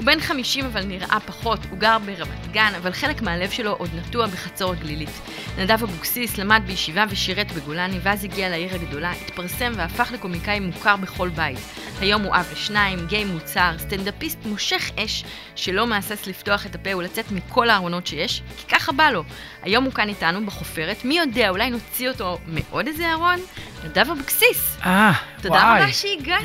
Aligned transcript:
הוא 0.00 0.06
בן 0.06 0.20
50 0.20 0.64
אבל 0.64 0.84
נראה 0.84 1.20
פחות, 1.26 1.58
הוא 1.70 1.78
גר 1.78 1.98
ברמת 1.98 2.52
גן, 2.52 2.72
אבל 2.76 2.92
חלק 2.92 3.22
מהלב 3.22 3.50
שלו 3.50 3.72
עוד 3.72 3.90
נטוע 3.94 4.26
בחצור 4.26 4.72
הגלילית. 4.72 5.10
נדב 5.58 5.82
אבוקסיס 5.82 6.38
למד 6.38 6.62
בישיבה 6.66 7.04
ושירת 7.10 7.52
בגולני, 7.52 7.98
ואז 8.02 8.24
הגיע 8.24 8.48
לעיר 8.48 8.74
הגדולה, 8.74 9.12
התפרסם 9.12 9.72
והפך 9.76 10.12
לקומיקאי 10.12 10.60
מוכר 10.60 10.96
בכל 10.96 11.28
בית. 11.28 11.58
היום 12.00 12.22
הוא 12.22 12.34
אב 12.34 12.48
לשניים, 12.52 13.06
גיי 13.06 13.24
מוצהר, 13.24 13.78
סטנדאפיסט 13.78 14.38
מושך 14.44 14.90
אש, 14.96 15.24
שלא 15.56 15.86
מהסס 15.86 16.26
לפתוח 16.26 16.66
את 16.66 16.74
הפה 16.74 16.96
ולצאת 16.96 17.32
מכל 17.32 17.70
הארונות 17.70 18.06
שיש, 18.06 18.42
כי 18.58 18.66
ככה 18.68 18.92
בא 18.92 19.10
לו. 19.10 19.24
היום 19.62 19.84
הוא 19.84 19.92
כאן 19.92 20.08
איתנו 20.08 20.46
בחופרת, 20.46 21.04
מי 21.04 21.18
יודע, 21.18 21.48
אולי 21.48 21.70
נוציא 21.70 22.08
אותו 22.08 22.38
מעוד 22.46 22.86
איזה 22.86 23.12
ארון? 23.12 23.40
נדב 23.84 24.10
אבוקסיס. 24.10 24.76
אה, 24.86 25.12
תודה 25.42 25.54
וואי. 25.54 25.82
רבה 25.82 25.92
שהגעת, 25.92 26.42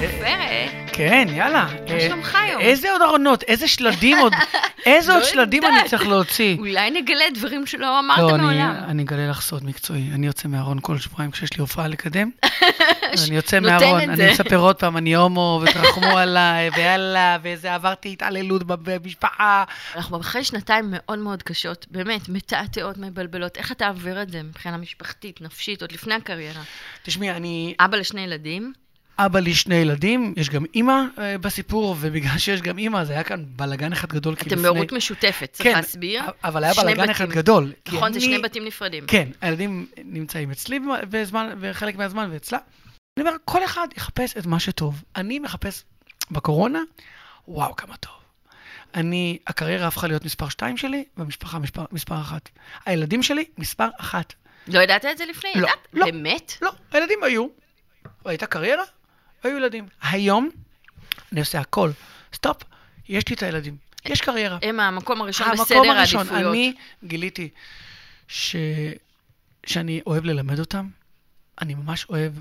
חופרת. 0.00 0.90
כן, 0.92 1.26
יאללה. 1.30 1.64
מה 1.64 1.94
אה, 1.94 2.00
שלומך 2.00 2.34
היום? 2.34 2.60
איזה 2.60 2.92
עוד 2.92 3.02
ארונות, 3.02 3.42
איזה 3.42 3.68
שלדים 3.68 4.18
עוד, 4.18 4.32
איזה 4.86 5.12
עוד 5.12 5.22
לא 5.22 5.28
שלדים. 5.28 5.64
אני 5.64 5.88
צריך 5.88 6.06
להוציא. 6.06 6.56
אולי 6.58 6.90
נגלה 6.90 7.24
דברים 7.34 7.66
שלא 7.66 7.98
אמרת 7.98 8.18
לא, 8.18 8.34
אני- 8.34 8.42
מעולם. 8.42 8.74
אני 8.88 9.02
אגלה 9.02 9.28
לך 9.30 9.40
סוד 9.40 9.64
מקצועי. 9.64 10.10
אני 10.14 10.26
יוצא 10.26 10.48
מהארון 10.48 10.78
כל 10.82 10.98
שבועיים 10.98 11.30
כשיש 11.30 11.52
לי 11.52 11.60
הופעה 11.60 11.88
לקדם. 11.88 12.30
אני 13.28 13.36
יוצא 13.36 13.60
מהארון, 13.60 14.00
אני 14.00 14.16
זה. 14.16 14.30
מספר 14.32 14.56
עוד 14.56 14.76
פעם, 14.76 14.96
אני 14.96 15.14
הומו, 15.16 15.62
ותרחמו 15.64 16.18
עליי, 16.18 16.70
ויאללה, 16.76 17.36
ואיזה 17.42 17.74
עברתי 17.74 18.12
התעללות 18.12 18.62
במשפחה. 18.66 19.64
אנחנו 19.96 20.20
אחרי 20.20 20.44
שנתיים 20.44 20.84
מאוד 20.90 21.18
מאוד 21.18 21.42
קשות, 21.42 21.86
באמת, 21.90 22.28
מתעתעות, 22.28 22.98
מבלבלות. 22.98 23.56
איך 23.56 23.72
אתה 23.72 23.88
עובר 23.88 24.22
את 24.22 24.30
זה 24.30 24.42
מבחינה 24.42 24.76
משפחתית, 24.76 25.40
נפשית, 25.40 25.82
עוד 25.82 25.92
לפני 25.92 26.14
הקריירה? 26.14 26.57
תשמעי, 27.02 27.30
אני 27.30 27.74
אבא 27.80 27.96
לשני 27.96 28.20
ילדים, 28.20 28.72
אבא 29.20 29.38
לי 29.40 29.54
שני 29.54 29.74
ילדים, 29.74 30.34
יש 30.36 30.50
גם 30.50 30.64
אימא 30.74 31.02
אה, 31.18 31.38
בסיפור, 31.38 31.96
ובגלל 32.00 32.38
שיש 32.38 32.62
גם 32.62 32.78
אימא, 32.78 33.04
זה 33.04 33.12
היה 33.12 33.24
כאן 33.24 33.44
בלאגן 33.48 33.92
אחד 33.92 34.08
גדול. 34.08 34.34
אתם 34.34 34.46
לפני- 34.46 34.62
בהורות 34.62 34.92
משותפת, 34.92 35.48
צריך 35.52 35.68
כן, 35.68 35.76
להסביר. 35.76 36.22
אבל 36.44 36.64
היה 36.64 36.74
בלאגן 36.74 37.10
אחד. 37.10 37.28
גדול. 37.30 37.72
נכון, 37.88 38.12
זה 38.12 38.18
אני- 38.18 38.26
שני 38.26 38.38
בתים 38.38 38.64
נפרדים. 38.64 39.04
כן, 39.06 39.28
הילדים 39.40 39.86
נמצאים 40.04 40.50
אצלי 40.50 40.78
בזמן, 41.10 41.54
וחלק 41.60 41.96
מהזמן 41.96 42.28
ואצלה. 42.32 42.58
אני 43.18 43.26
אומר, 43.28 43.36
כל 43.44 43.64
אחד 43.64 43.88
יחפש 43.96 44.36
את 44.36 44.46
מה 44.46 44.60
שטוב. 44.60 45.02
אני 45.16 45.38
מחפש 45.38 45.84
בקורונה, 46.30 46.78
וואו, 47.48 47.76
כמה 47.76 47.96
טוב. 47.96 48.12
אני, 48.94 49.38
הקריירה 49.46 49.86
הפכה 49.86 50.06
להיות 50.06 50.24
מספר 50.24 50.48
2 50.48 50.76
שלי, 50.76 51.04
והמשפחה 51.16 51.58
מספר, 51.58 51.84
מספר 51.92 52.20
1. 52.20 52.48
הילדים 52.86 53.22
שלי, 53.22 53.44
מספר 53.58 53.88
1. 54.00 54.34
לא 54.68 54.80
ידעת 54.80 55.04
את 55.04 55.18
זה 55.18 55.24
לפני? 55.24 55.50
לא, 55.54 55.66
ידעת? 55.66 55.88
לא. 55.92 56.06
באמת? 56.06 56.52
לא, 56.62 56.70
הילדים 56.92 57.22
היו. 57.22 57.46
הייתה 58.24 58.46
קריירה, 58.46 58.84
היו 59.42 59.56
ילדים. 59.56 59.86
היום, 60.02 60.50
אני 61.32 61.40
עושה 61.40 61.60
הכל. 61.60 61.90
סטופ, 62.34 62.62
יש 63.08 63.28
לי 63.28 63.34
את 63.34 63.42
הילדים. 63.42 63.76
יש 64.04 64.20
קריירה. 64.20 64.58
הם 64.62 64.80
המקום 64.80 65.22
הראשון 65.22 65.48
המקום 65.48 65.64
בסדר 65.64 65.90
הראשון, 65.90 66.20
העדיפויות. 66.20 66.52
אני 66.52 66.74
גיליתי 67.04 67.48
ש... 68.28 68.56
שאני 69.66 70.00
אוהב 70.06 70.24
ללמד 70.24 70.58
אותם. 70.58 70.88
אני 71.60 71.74
ממש 71.74 72.06
אוהב, 72.08 72.32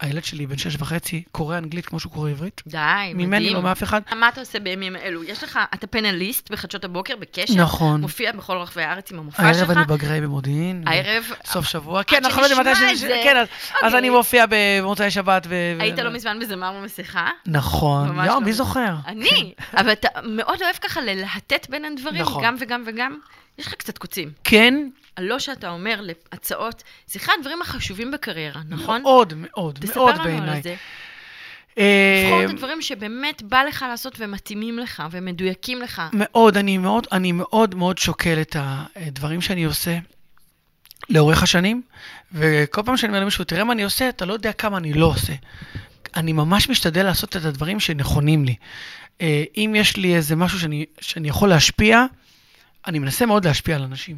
הילד 0.00 0.24
שלי 0.24 0.46
בן 0.46 0.58
שש 0.58 0.76
וחצי 0.78 1.22
קורא 1.32 1.58
אנגלית 1.58 1.86
כמו 1.86 2.00
שהוא 2.00 2.12
קורא 2.12 2.30
עברית. 2.30 2.62
די, 2.66 2.76
מדהים. 3.14 3.16
ממני 3.30 3.50
לא 3.50 3.62
מאף 3.62 3.82
אחד. 3.82 4.00
מה 4.16 4.28
אתה 4.28 4.40
עושה 4.40 4.60
בימים 4.60 4.96
אלו? 4.96 5.24
יש 5.24 5.44
לך, 5.44 5.58
אתה 5.74 5.86
פנליסט 5.86 6.50
בחדשות 6.50 6.84
הבוקר, 6.84 7.16
בקשת? 7.16 7.54
נכון. 7.54 8.00
מופיע 8.00 8.32
בכל 8.32 8.56
רחבי 8.56 8.82
הארץ 8.82 9.12
עם 9.12 9.18
המופע 9.18 9.54
שלך? 9.54 9.56
הערב 9.56 9.70
אני 9.70 9.84
בגריי 9.86 10.20
במודיעין. 10.20 10.84
הערב, 10.86 11.24
סוף 11.44 11.64
שבוע. 11.66 12.02
כן, 12.02 12.24
אנחנו 12.24 12.40
לא 12.42 12.46
יודעים 12.46 12.60
מתי 12.66 12.96
ש... 12.96 13.00
כן, 13.04 13.36
אז- 13.36 13.48
אז 13.48 13.84
אוקיי. 13.84 13.98
אני 13.98 14.10
מופיע 14.10 14.44
במוצאי 14.48 15.10
שבת. 15.10 15.46
ו... 15.48 15.54
היית 15.80 15.98
לא 15.98 16.10
מזמן 16.10 16.38
בזמר 16.40 16.72
ומסכה? 16.80 17.30
נכון. 17.46 18.08
יואו, 18.16 18.26
לא 18.26 18.40
מי. 18.40 18.52
זוכר? 18.52 18.94
אני, 19.06 19.52
אבל 19.78 19.92
אתה 19.92 20.08
מאוד 20.24 20.62
אוהב 20.62 20.76
ככה 20.76 21.00
ללהטט 21.00 21.70
בין 21.70 21.84
הדברים, 21.84 22.22
נכון. 22.22 22.44
גם 22.44 22.56
וגם 22.60 22.82
וגם. 22.86 23.18
יש 23.58 23.66
לך 23.66 23.74
קצת 23.74 23.98
קוצים. 23.98 24.30
כן, 24.44 24.74
הלא 25.18 25.38
שאתה 25.38 25.70
אומר 25.70 26.00
להצעות, 26.00 26.82
זה 27.06 27.18
אחד 27.18 27.32
הדברים 27.38 27.62
החשובים 27.62 28.10
בקריירה, 28.10 28.60
נכון? 28.68 29.02
מאוד, 29.02 29.32
מאוד, 29.36 29.78
תספר 29.80 30.00
מאוד 30.00 30.14
לנו 30.14 30.24
בעיניי. 30.24 30.56
על 30.56 30.62
זה. 30.62 30.76
אה, 31.78 32.22
לבחור 32.24 32.44
את 32.44 32.50
הדברים 32.50 32.82
שבאמת 32.82 33.42
בא 33.42 33.62
לך 33.62 33.84
לעשות 33.88 34.14
ומתאימים 34.18 34.78
לך 34.78 35.02
ומדויקים 35.10 35.82
לך. 35.82 36.02
מאוד, 36.12 36.56
אני 36.56 36.78
מאוד, 36.78 37.06
אני 37.12 37.32
מאוד 37.32 37.74
מאוד 37.74 37.98
שוקל 37.98 38.40
את 38.40 38.56
הדברים 38.96 39.40
שאני 39.40 39.64
עושה 39.64 39.98
לאורך 41.08 41.42
השנים, 41.42 41.82
וכל 42.32 42.82
פעם 42.82 42.96
שאני 42.96 43.10
אומר 43.10 43.20
למישהו, 43.20 43.44
תראה 43.44 43.64
מה 43.64 43.72
אני 43.72 43.82
עושה, 43.82 44.08
אתה 44.08 44.24
לא 44.24 44.32
יודע 44.32 44.52
כמה 44.52 44.76
אני 44.76 44.92
לא 44.92 45.06
עושה. 45.06 45.32
אני 46.16 46.32
ממש 46.32 46.68
משתדל 46.68 47.02
לעשות 47.02 47.36
את 47.36 47.44
הדברים 47.44 47.80
שנכונים 47.80 48.44
לי. 48.44 48.54
אה, 49.20 49.44
אם 49.56 49.74
יש 49.76 49.96
לי 49.96 50.16
איזה 50.16 50.36
משהו 50.36 50.60
שאני, 50.60 50.84
שאני 51.00 51.28
יכול 51.28 51.48
להשפיע, 51.48 52.04
אני 52.86 52.98
מנסה 52.98 53.26
מאוד 53.26 53.44
להשפיע 53.44 53.76
על 53.76 53.82
אנשים. 53.82 54.16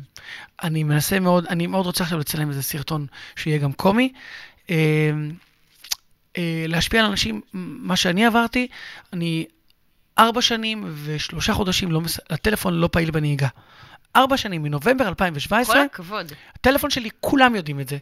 אני 0.62 0.82
מנסה 0.82 1.21
מאוד, 1.21 1.47
אני 1.47 1.66
מאוד 1.66 1.87
רוצה 1.87 2.04
עכשיו 2.04 2.19
לצלם 2.19 2.48
איזה 2.48 2.62
סרטון 2.62 3.06
שיהיה 3.37 3.59
גם 3.59 3.72
קומי. 3.72 4.12
אה, 4.71 5.10
אה, 6.38 6.65
להשפיע 6.69 7.00
על 7.00 7.06
אנשים, 7.06 7.41
מה 7.53 7.97
שאני 7.97 8.26
עברתי, 8.26 8.69
אני 9.12 9.44
ארבע 10.19 10.43
שנים 10.43 10.84
ושלושה 11.04 11.53
חודשים, 11.54 11.93
לא, 11.93 12.00
מס- 12.00 12.21
הטלפון 12.31 12.75
לא 12.75 12.88
פעיל 12.93 13.10
בנהיגה. 13.10 13.48
ארבע 14.16 14.37
שנים, 14.37 14.62
מנובמבר 14.62 15.09
2017, 15.09 15.75
כל 15.75 15.81
הכבוד. 15.81 16.32
הטלפון 16.54 16.91
שלי, 16.91 17.09
כולם 17.21 17.54
יודעים 17.54 17.81
את 17.81 17.88
זה. 17.88 17.98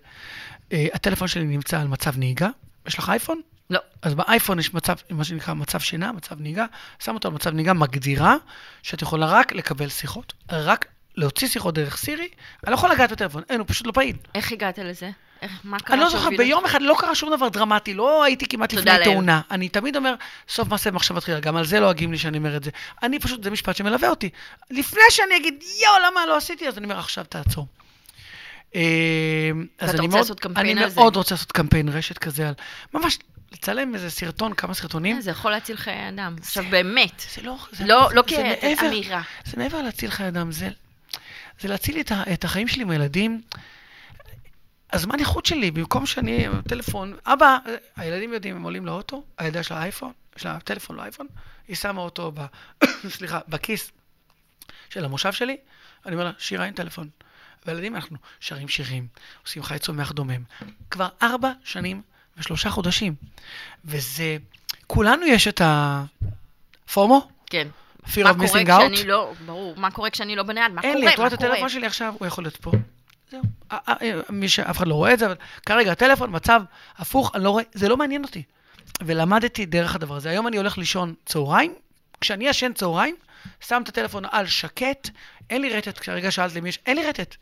Uh, 0.71 0.75
הטלפון 0.95 1.29
שלי 1.29 1.45
נמצא 1.45 1.81
על 1.81 1.89
מצב 1.89 2.19
נהיגה. 2.19 2.49
יש 2.87 2.99
לך 2.99 3.09
אייפון? 3.09 3.41
לא. 3.71 3.81
אז 4.03 4.15
באייפון 4.15 4.59
יש 4.59 4.75
מצב, 4.75 4.95
מה 5.11 5.25
שנקרא 5.25 5.55
מצב 5.55 5.81
שינה, 5.81 6.13
מצב 6.13 6.41
נהיגה. 6.41 6.67
שם 6.99 7.15
אותו 7.15 7.29
על 7.29 7.35
מצב 7.35 7.51
נהיגה 7.51 7.73
מגדירה 7.73 8.37
שאת 8.83 9.03
יכולה 9.03 9.27
רק 9.27 9.53
לקבל 9.53 9.89
שיחות, 9.89 10.33
רק 10.53 10.87
להוציא 11.17 11.49
שיחות 11.49 11.75
דרך 11.75 11.97
סירי. 11.97 12.29
אני 12.65 12.71
לא 12.71 12.75
יכול 12.75 12.91
לגעת 12.91 13.13
בטלפון, 13.13 13.43
אין, 13.51 13.61
הוא 13.61 13.67
פשוט 13.69 13.87
לא 13.87 13.93
פעיל. 13.93 14.17
איך 14.35 14.53
הגעת 14.53 14.79
לזה? 14.79 15.11
איך, 15.43 15.53
מה 15.65 15.79
קרה 15.79 15.97
אני 15.97 16.05
לא 16.05 16.11
זוכר, 16.11 16.29
ביום? 16.37 16.65
אחד 16.65 16.83
לא 16.83 16.97
קרה 16.99 17.15
שום 17.15 17.37
דבר 17.37 17.49
דרמטי, 17.49 17.95
לא 17.95 18.25
הייתי 18.25 18.47
כמעט 18.47 18.73
לפני 18.73 18.91
לאל. 18.91 19.05
תאונה. 19.05 19.41
אני 19.51 19.69
תמיד 19.69 19.97
אומר, 19.97 20.15
סוף 20.49 20.69
מעשה 20.69 20.91
במחשבה 20.91 21.21
תחילה, 21.21 21.41
גם 21.41 21.57
על 21.57 21.65
זה 21.65 21.81
לועגים 21.81 22.13
לי 22.13 22.19
שאני 22.19 22.39
אומר 22.39 22.57
את 22.57 22.65
זה. 22.65 22.71
אני 23.03 23.19
פשוט, 23.19 23.45
זה 23.45 23.51
משפט 23.51 23.77
שמלווה 23.77 24.09
אותי. 24.09 24.31
לפני 24.71 25.01
שאני 25.11 25.37
אגיד, 25.37 25.65
יואו, 25.83 25.95
למה 26.07 26.27
לא 26.27 26.37
עשיתי? 26.37 26.69
אז 26.69 26.79
אני 26.79 26.85
אומר, 26.85 26.99
עכשיו 26.99 27.25
תעצור. 27.25 27.67
אה, 28.75 29.51
אז 29.79 29.95
אני 29.95 30.07
רוצה 30.07 30.35
מאוד- 30.35 30.57
אני? 30.57 30.75
מאוד 30.95 31.17
רוצה 31.17 31.35
לעשות 31.35 31.53
קמפיין 31.53 31.89
רשת 31.89 32.19
כזה 32.19 32.49
על... 32.49 32.55
ממש, 32.95 33.19
לצלם 33.53 33.95
איזה 33.95 34.11
סרטון, 34.11 34.55
כמה 34.55 34.75
סרטונים. 34.75 35.17
אה, 35.17 35.21
זה 35.21 35.31
יכול 35.31 35.51
להציל 35.51 35.77
חיי 35.77 36.09
אדם. 36.09 36.37
עכשיו, 36.39 36.65
באמת. 36.71 37.23
זה 37.35 37.43
לא... 37.43 37.57
זה 37.73 37.87
לא 37.87 38.09
לא 38.15 38.23
זה 38.29 38.55
כאמירה. 38.77 39.23
זה 39.45 39.57
מעבר 39.57 39.83
להציל 39.83 40.11
חיי 40.11 40.29
אדם, 40.29 40.53
זה, 40.53 40.69
זה 41.61 41.69
להציל 41.69 42.01
את, 42.01 42.13
את 42.33 42.45
החיים 42.45 42.69
שלי 42.69 42.83
עם 42.83 42.91
הילדים. 42.91 43.41
הזמן 44.93 45.19
איכות 45.21 45.47
שלי, 45.47 45.71
במקום 45.71 46.07
שאני, 46.07 46.47
טלפון, 46.69 47.17
אבא, 47.27 47.59
הילדים 47.97 48.33
יודעים, 48.33 48.57
הם 48.57 48.63
עולים 48.63 48.87
לאוטו, 48.87 49.25
הילדה 49.39 49.61
יש 49.61 49.71
לה 49.71 49.83
אייפון, 49.83 50.13
יש 50.37 50.47
לה 50.47 50.61
טלפון, 50.61 50.97
לא 50.97 51.03
אייפון, 51.03 51.27
היא 51.69 51.77
שמה 51.77 52.01
אותו, 52.01 52.33
ב, 52.35 52.41
סליחה, 53.17 53.41
בכיס 53.49 53.91
של 54.91 55.05
המושב 55.05 55.33
שלי, 55.33 55.57
אני 56.07 56.15
אומר 56.15 56.25
לה, 56.25 56.31
שירה 56.39 56.65
אין 56.65 56.75
טלפון. 56.75 57.09
והילדים, 57.67 57.95
אנחנו 57.95 58.17
שרים 58.41 58.69
שירים, 58.69 59.07
עושים 59.43 59.63
חי 59.63 59.79
צומח 59.79 60.13
דומם. 60.13 60.43
כבר 60.91 61.09
ארבע 61.23 61.53
שנים 61.65 62.03
ושלושה 62.39 62.71
חודשים. 62.71 63.15
וזה, 63.85 64.37
כולנו 64.87 65.27
יש 65.27 65.49
את 65.49 65.61
הפומו, 65.65 67.29
כן. 67.47 67.69
fear 68.05 68.25
of 68.25 68.41
missing 68.41 68.69
out. 68.69 68.79
כשאני 68.79 69.05
לא, 69.05 69.33
ברור, 69.47 69.75
מה 69.77 69.91
קורה 69.91 70.11
כשאני 70.11 70.37
לא 70.37 70.43
בנייד? 70.43 70.73
מה 70.73 70.83
אין 70.83 70.93
קורה? 70.93 71.07
לי, 71.07 71.13
את 71.13 71.19
רואה 71.19 71.29
את? 71.29 71.33
הטלפון 71.33 71.69
שלי 71.69 71.87
עכשיו, 71.87 72.15
הוא 72.19 72.27
יכול 72.27 72.45
להיות 72.45 72.57
פה. 72.57 72.73
זהו. 73.31 73.43
אה, 73.73 73.95
מי 74.31 74.49
שאף 74.49 74.77
אחד 74.77 74.87
לא 74.87 74.95
רואה 74.95 75.15
את 75.15 75.19
זה, 75.19 75.27
אבל 75.27 75.35
כרגע 75.67 75.93
הטלפון, 75.93 76.37
מצב 76.37 76.63
הפוך, 76.97 77.35
אני 77.35 77.45
לא 77.45 77.51
רואה, 77.51 77.65
זה 77.73 77.89
לא 77.89 77.97
מעניין 77.97 78.25
אותי. 78.25 78.43
ולמדתי 79.03 79.67
דרך 79.67 79.95
הדבר 79.95 80.17
הזה. 80.17 80.31
היום 80.31 80.49
אני 80.49 80.57
הולך 80.57 80.79
לישון 80.79 81.15
צהריים, 81.27 81.75
כשאני 82.21 82.49
ישן 82.49 82.73
צהריים, 82.73 83.17
שם 83.61 83.83
את 83.83 83.89
הטלפון 83.89 84.25
על 84.31 84.47
שקט, 84.47 85.11
אין 85.51 85.63
לי 85.63 85.71
רטט, 85.71 85.99
כרגע 85.99 86.31
שאלת 86.31 86.55
למי 86.55 86.69
יש, 86.69 86.79
אין 86.87 86.97
לי 86.97 87.07
רטט. 87.07 87.37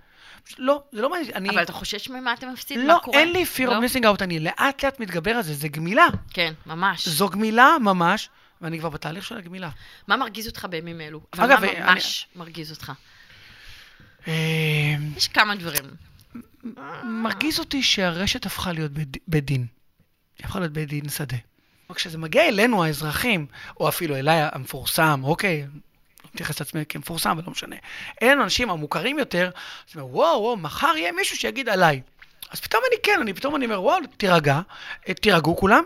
לא, 0.58 0.82
זה 0.92 1.02
לא 1.02 1.10
מעניין, 1.10 1.30
אני... 1.34 1.50
אבל 1.50 1.62
אתה 1.62 1.72
חושש 1.72 2.08
ממה 2.08 2.32
אתה 2.32 2.46
מפסיד? 2.46 2.78
לא, 2.78 2.86
מה 2.94 2.98
קורה? 3.00 3.18
אין 3.18 3.32
לי 3.32 3.44
fear 3.56 3.66
לא? 3.66 3.78
of 3.78 3.82
missing 3.82 4.02
out, 4.04 4.22
אני 4.24 4.40
לאט 4.40 4.84
לאט 4.84 5.00
מתגבר 5.00 5.30
על 5.30 5.42
זה, 5.42 5.54
זה 5.54 5.68
גמילה. 5.68 6.06
כן, 6.30 6.52
ממש. 6.66 7.08
זו 7.08 7.28
גמילה 7.28 7.76
ממש, 7.80 8.28
ואני 8.60 8.78
כבר 8.78 8.88
בתהליך 8.88 9.24
של 9.24 9.36
הגמילה. 9.36 9.70
מה 10.08 10.16
מרגיז 10.16 10.46
אותך 10.46 10.66
בימים 10.70 11.00
אלו? 11.00 11.20
אבל 11.32 11.44
אגב, 11.52 11.60
מה 11.64 11.72
אני- 11.72 11.80
ממש 11.94 12.26
מרגיז 12.36 12.70
אותך? 12.70 12.92
יש 15.16 15.28
כמה 15.34 15.54
דברים. 15.54 15.84
מרגיז 17.04 17.58
אותי 17.58 17.82
שהרשת 17.82 18.46
הפכה 18.46 18.72
להיות 18.72 18.92
בית, 19.26 19.44
דין. 19.44 19.66
היא 20.38 20.44
הפכה 20.46 20.60
להיות 20.60 20.72
בית 20.72 20.88
דין 20.88 21.08
שדה. 21.08 21.36
כשזה 21.94 22.18
מגיע 22.18 22.48
אלינו, 22.48 22.84
האזרחים, 22.84 23.46
או 23.80 23.88
אפילו 23.88 24.16
אליי 24.16 24.48
המפורסם, 24.52 25.20
אוקיי, 25.24 25.66
מתייחס 26.34 26.60
לעצמי 26.60 26.84
כמפורסם, 26.88 27.30
אבל 27.30 27.42
לא 27.46 27.50
משנה. 27.50 27.76
אלה 28.22 28.40
האנשים 28.40 28.70
המוכרים 28.70 29.18
יותר, 29.18 29.50
אז 29.54 29.94
אני 29.94 30.02
אומר, 30.02 30.16
וואו, 30.16 30.42
וואו, 30.42 30.56
מחר 30.56 30.92
יהיה 30.96 31.12
מישהו 31.12 31.36
שיגיד 31.36 31.68
עליי. 31.68 32.02
אז 32.50 32.60
פתאום 32.60 32.82
אני 32.90 32.96
כן, 33.02 33.18
אני 33.20 33.34
פתאום 33.34 33.56
אני 33.56 33.64
אומר, 33.64 33.82
וואו, 33.82 33.98
תירגע, 34.16 34.60
אה, 35.08 35.14
תירגעו 35.14 35.56
כולם, 35.56 35.84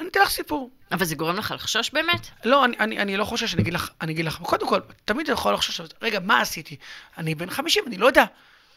אני 0.00 0.08
אתן 0.08 0.20
לך 0.20 0.28
סיפור. 0.28 0.70
אבל 0.92 1.04
זה 1.04 1.14
גורם 1.14 1.36
לך 1.36 1.50
לחשוש 1.50 1.90
באמת? 1.90 2.28
לא, 2.44 2.64
אני, 2.64 2.76
אני, 2.78 2.98
אני 2.98 3.16
לא 3.16 3.24
חושש, 3.24 3.54
אני 3.54 3.62
אגיד 3.62 3.74
לך, 3.74 3.90
אני 4.00 4.12
אגיד 4.12 4.24
לך, 4.24 4.38
קודם 4.42 4.68
כל, 4.68 4.80
תמיד 5.04 5.24
אתה 5.24 5.32
יכול 5.32 5.54
לחשוש, 5.54 5.80
רגע, 6.02 6.20
מה 6.20 6.40
עשיתי? 6.40 6.76
אני 7.18 7.34
בן 7.34 7.50
50, 7.50 7.84
אני 7.86 7.96
לא 7.96 8.06
יודע 8.06 8.24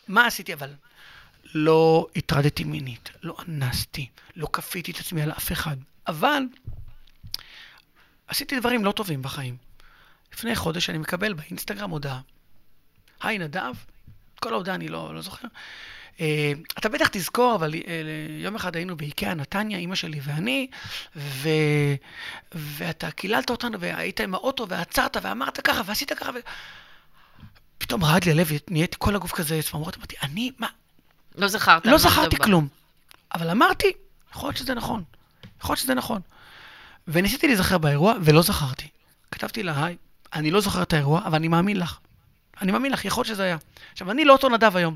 מה 0.07 0.27
עשיתי, 0.27 0.53
אבל 0.53 0.69
לא 1.53 2.07
הטרדתי 2.15 2.63
מינית, 2.63 3.09
לא 3.23 3.35
אנסתי, 3.47 4.09
לא 4.35 4.47
כפיתי 4.53 4.91
את 4.91 4.99
עצמי 4.99 5.21
על 5.21 5.31
אף 5.31 5.51
אחד, 5.51 5.75
אבל 6.07 6.43
עשיתי 8.27 8.59
דברים 8.59 8.85
לא 8.85 8.91
טובים 8.91 9.21
בחיים. 9.21 9.68
לפני 10.33 10.55
חודש 10.55 10.89
אני 10.89 10.97
מקבל 10.97 11.33
באינסטגרם 11.33 11.89
הודעה. 11.89 12.19
היי 13.21 13.37
נדב, 13.37 13.73
כל 14.39 14.53
ההודעה 14.53 14.75
אני 14.75 14.87
לא, 14.87 15.15
לא 15.15 15.21
זוכר. 15.21 15.47
Uh, 16.17 16.21
אתה 16.79 16.89
בטח 16.89 17.07
תזכור, 17.11 17.55
אבל 17.55 17.73
uh, 17.73 17.75
יום 18.29 18.55
אחד 18.55 18.75
היינו 18.75 18.97
באיקאה 18.97 19.33
נתניה, 19.33 19.77
אימא 19.77 19.95
שלי 19.95 20.19
ואני, 20.23 20.67
ו... 21.15 21.49
ואתה 22.51 23.11
קיללת 23.11 23.49
אותנו, 23.49 23.79
והיית 23.79 24.19
עם 24.19 24.33
האוטו, 24.33 24.67
ועצרת, 24.69 25.17
ואמרת 25.21 25.59
ככה, 25.59 25.81
ועשית 25.85 26.13
ככה, 26.13 26.31
ו... 26.31 26.37
פתאום 27.77 28.03
רעד 28.03 28.23
לי 28.23 28.31
הלב, 28.31 28.49
נהייתי 28.69 28.95
כל 28.99 29.15
הגוף 29.15 29.31
כזה 29.31 29.59
צמרמורת, 29.61 29.97
אמרתי, 29.97 30.15
אני, 30.21 30.51
מה? 30.57 30.67
לא 31.35 31.47
זכרת. 31.47 31.85
לא 31.85 31.97
זכרתי 31.97 32.35
כלום. 32.37 32.67
אבל 33.33 33.49
אמרתי, 33.49 33.91
יכול 34.31 34.47
להיות 34.47 34.57
שזה 34.57 34.73
נכון. 34.73 35.03
יכול 35.61 35.73
להיות 35.73 35.79
שזה 35.79 35.93
נכון. 35.93 36.21
וניסיתי 37.07 37.47
להיזכר 37.47 37.77
באירוע, 37.77 38.13
ולא 38.21 38.41
זכרתי. 38.41 38.87
כתבתי 39.31 39.63
לה, 39.63 39.85
היי, 39.85 39.95
אני 40.33 40.51
לא 40.51 40.61
זוכר 40.61 40.81
את 40.81 40.93
האירוע, 40.93 41.21
אבל 41.25 41.35
אני 41.35 41.47
מאמין 41.47 41.77
לך. 41.77 41.97
אני 42.61 42.71
מאמין 42.71 42.91
לך, 42.91 43.05
יכול 43.05 43.21
להיות 43.21 43.27
שזה 43.27 43.43
היה. 43.43 43.57
עכשיו, 43.91 44.11
אני 44.11 44.25
לא 44.25 44.33
אותו 44.33 44.49
נדב 44.49 44.77
היום. 44.77 44.95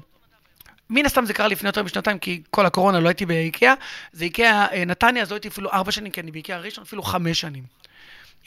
מן 0.89 1.05
הסתם 1.05 1.25
זה 1.25 1.33
קרה 1.33 1.47
לפני 1.47 1.69
יותר 1.69 1.83
משנתיים, 1.83 2.19
כי 2.19 2.41
כל 2.49 2.65
הקורונה 2.65 2.99
לא 2.99 3.07
הייתי 3.07 3.25
באיקאה. 3.25 3.73
זה 4.11 4.23
איקאה 4.23 4.65
אה, 4.71 4.85
נתניה, 4.85 5.23
אז 5.23 5.29
לא 5.29 5.35
הייתי 5.35 5.47
אפילו 5.47 5.71
ארבע 5.71 5.91
שנים, 5.91 6.11
כי 6.11 6.21
אני 6.21 6.31
באיקאה 6.31 6.59
ראשון, 6.59 6.83
אפילו 6.83 7.03
חמש 7.03 7.39
שנים. 7.39 7.63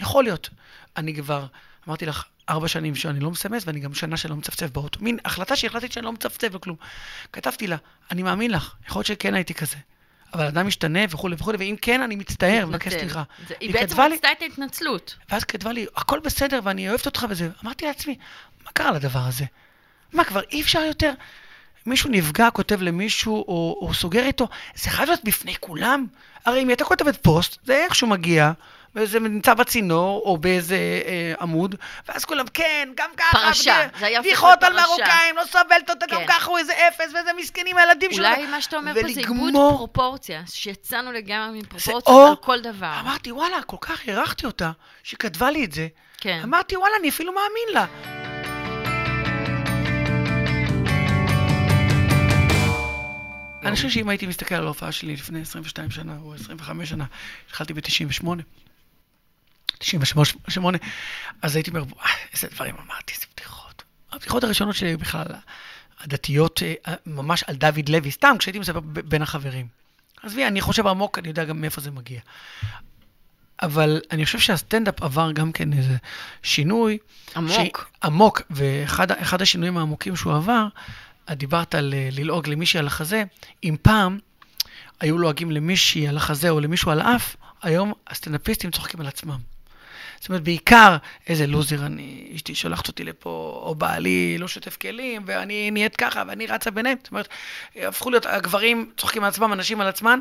יכול 0.01 0.25
להיות. 0.25 0.49
אני 0.97 1.15
כבר, 1.15 1.47
אמרתי 1.89 2.07
לך, 2.07 2.25
ארבע 2.49 2.69
שנים 2.69 2.95
שאני 2.95 3.21
לא 3.21 3.31
מסמס, 3.31 3.67
ואני 3.67 3.81
גם 3.81 3.95
שנה 3.95 4.17
שלא 4.17 4.37
מצפצף 4.37 4.71
באוטו. 4.71 5.01
מין 5.01 5.19
החלטה 5.25 5.57
שהחלטתי 5.57 5.93
שאני 5.93 6.05
לא 6.05 6.13
מצפצף 6.13 6.49
וכלום. 6.53 6.77
כתבתי 7.33 7.67
לה, 7.67 7.77
אני 8.11 8.23
מאמין 8.23 8.51
לך, 8.51 8.75
יכול 8.89 9.01
להיות 9.01 9.07
שכן 9.07 9.35
הייתי 9.35 9.55
כזה. 9.55 9.77
אבל 10.37 10.47
אדם 10.47 10.67
משתנה 10.67 11.01
וכולי 11.11 11.37
וכולי, 11.39 11.59
ואם 11.59 11.77
כן, 11.83 12.03
אני 12.03 12.17
מצטער, 12.17 12.67
מבקש 12.67 12.93
סליחה. 12.93 13.23
היא 13.61 13.73
בעצם 13.73 14.01
רצתה 14.01 14.33
את 14.33 14.43
ההתנצלות. 14.43 15.17
ואז 15.31 15.45
כתבה 15.45 15.73
לי, 15.73 15.87
הכל 15.97 16.21
בסדר 16.21 16.61
ואני 16.65 16.89
אוהבת 16.89 17.07
אותך 17.07 17.27
וזה. 17.29 17.49
אמרתי 17.65 17.87
לעצמי, 17.87 18.17
מה 18.65 18.71
קרה 18.73 18.91
לדבר 18.91 19.21
הזה? 19.27 19.45
מה, 20.13 20.25
כבר 20.25 20.41
אי 20.53 20.63
אפשר 20.63 20.81
יותר? 20.81 21.13
מישהו 21.87 22.11
נפגע, 22.11 22.51
כותב 22.51 22.83
למישהו, 22.83 23.35
או, 23.35 23.79
או 23.81 23.95
סוגר 23.95 24.25
איתו, 24.27 24.49
זה 24.75 24.91
חייב 24.91 25.09
להיות 25.09 25.25
בפני 25.25 25.55
כולם? 25.61 26.07
הרי 26.45 26.59
אם 26.59 26.63
היא 26.63 26.69
הייתה 26.69 26.85
כותבת 26.85 27.17
פוסט, 27.23 27.59
זה 27.65 27.85
איכשהו 27.85 28.07
מגיע, 28.07 28.53
וזה 28.97 29.21
נמצא 29.21 29.55
בצינור, 29.55 30.23
או 30.25 30.37
באיזה 30.39 30.77
אה, 30.77 31.35
עמוד, 31.41 31.75
ואז 32.09 32.25
כולם, 32.25 32.47
כן, 32.55 32.89
גם 32.95 33.11
ככה, 33.17 33.39
פרשה, 33.39 33.87
זה 33.99 34.07
היה 34.07 34.21
בדיחות 34.21 34.63
על 34.63 34.73
מרוקאים, 34.73 35.37
לא 35.37 35.43
סובלת 35.45 35.91
אותה, 35.91 36.07
כן. 36.07 36.17
גם 36.17 36.23
ככה 36.29 36.51
הוא 36.51 36.59
איזה 36.59 36.73
אפס, 36.73 37.15
ואיזה 37.15 37.31
מסכנים 37.39 37.77
הילדים 37.77 38.13
שלו. 38.13 38.29
אולי 38.29 38.47
מה 38.47 38.61
שאתה 38.61 38.77
אומר 38.77 38.95
פה 38.95 39.09
זה 39.13 39.21
עיבוד 39.21 39.53
פרופורציה, 39.53 40.43
שיצאנו 40.47 41.13
לגמרי 41.13 41.59
מפרופורציה 41.59 42.15
או... 42.15 42.27
על 42.27 42.37
כל 42.37 42.61
דבר. 42.61 42.93
אמרתי, 43.01 43.33
וואלה, 43.33 43.63
כל 43.63 43.77
כך 43.81 44.09
הערכתי 44.09 44.47
אותה, 44.47 44.71
שהיא 45.03 45.19
כתבה 45.19 45.51
לי 45.51 45.65
את 45.65 45.73
זה. 45.73 45.87
כן. 46.21 46.41
אמרתי, 46.45 46.77
וואלה, 46.77 46.95
אני 47.01 47.09
אפילו 47.09 47.33
מאמין 47.33 47.75
לה. 47.75 47.87
אני 53.67 53.77
חושב 53.77 53.89
שאם 53.91 54.09
הייתי 54.09 54.27
מסתכל 54.27 54.55
על 54.55 54.65
ההופעה 54.65 54.93
שלי 54.93 55.13
לפני 55.13 55.41
22 55.41 55.91
שנה, 55.91 56.17
או 56.23 56.35
25 56.35 56.89
שנה, 56.89 57.05
התחלתי 57.47 57.75
ב-98, 57.75 58.27
98, 59.79 60.79
אז 61.43 61.57
הייתי 61.57 61.71
אומר, 61.71 61.85
איזה 62.33 62.49
דברים 62.49 62.75
אמרתי, 62.87 63.15
איזה 63.15 63.27
בדיחות. 63.37 63.83
הבדיחות 64.13 64.45
הראשונות 64.45 64.75
שלי 64.75 64.89
היו 64.89 64.99
בכלל 64.99 65.27
הדתיות, 66.01 66.63
אה, 66.63 66.95
ממש 67.07 67.43
על 67.43 67.57
דוד 67.57 67.89
לוי, 67.89 68.11
סתם 68.11 68.37
כשהייתי 68.39 68.59
מספר 68.59 68.81
בין 68.81 69.23
החברים. 69.23 69.67
עזבי, 70.23 70.47
אני 70.47 70.61
חושב 70.61 70.87
עמוק, 70.87 71.19
אני 71.19 71.29
יודע 71.29 71.45
גם 71.45 71.61
מאיפה 71.61 71.81
זה 71.81 71.91
מגיע. 71.91 72.21
אבל 73.63 74.01
אני 74.11 74.25
חושב 74.25 74.39
שהסטנדאפ 74.39 75.03
עבר 75.03 75.33
גם 75.33 75.53
כן 75.53 75.73
איזה 75.73 75.97
שינוי. 76.43 76.99
עמוק. 77.37 77.89
ש... 77.93 78.05
עמוק, 78.05 78.43
ואחד 78.51 79.43
השינויים 79.43 79.79
העמוקים 79.79 80.17
שהוא 80.17 80.35
עבר, 80.35 80.67
את 81.33 81.39
דיברת 81.39 81.75
על 81.75 81.95
אה, 81.97 82.09
ללעוג 82.13 82.49
למישהי 82.49 82.81
על 82.81 82.87
החזה, 82.87 83.25
אם 83.65 83.77
פעם 83.83 84.19
היו 85.01 85.19
לועגים 85.19 85.51
למישהי 85.51 86.09
על 86.09 86.17
החזה 86.17 86.51
או 86.51 86.61
למישהו 86.61 86.91
על 86.91 87.01
האף, 87.01 87.37
היום 87.63 87.93
הסטנדאפיסטים 88.07 88.71
צוחקים 88.71 89.01
על 89.01 89.07
עצמם. 89.07 89.56
זאת 90.21 90.29
אומרת, 90.29 90.43
בעיקר, 90.43 90.97
איזה 91.29 91.47
לוזר 91.47 91.87
אני, 91.87 92.31
אשתי 92.35 92.55
שולחת 92.55 92.89
אותי 92.89 93.05
לפה, 93.05 93.61
או 93.63 93.75
בעלי 93.75 94.39
לא 94.39 94.49
שוטף 94.49 94.77
כלים, 94.77 95.23
ואני 95.27 95.71
נהיית 95.71 95.97
ככה, 95.97 96.23
ואני 96.27 96.47
רצה 96.47 96.71
ביניהם. 96.71 96.97
זאת 97.03 97.11
אומרת, 97.11 97.29
הפכו 97.77 98.11
להיות, 98.11 98.27
הגברים 98.27 98.91
צוחקים 98.97 99.25
על 99.25 99.29
עצמם, 99.29 99.53
הנשים 99.53 99.81
על 99.81 99.87
עצמן, 99.87 100.19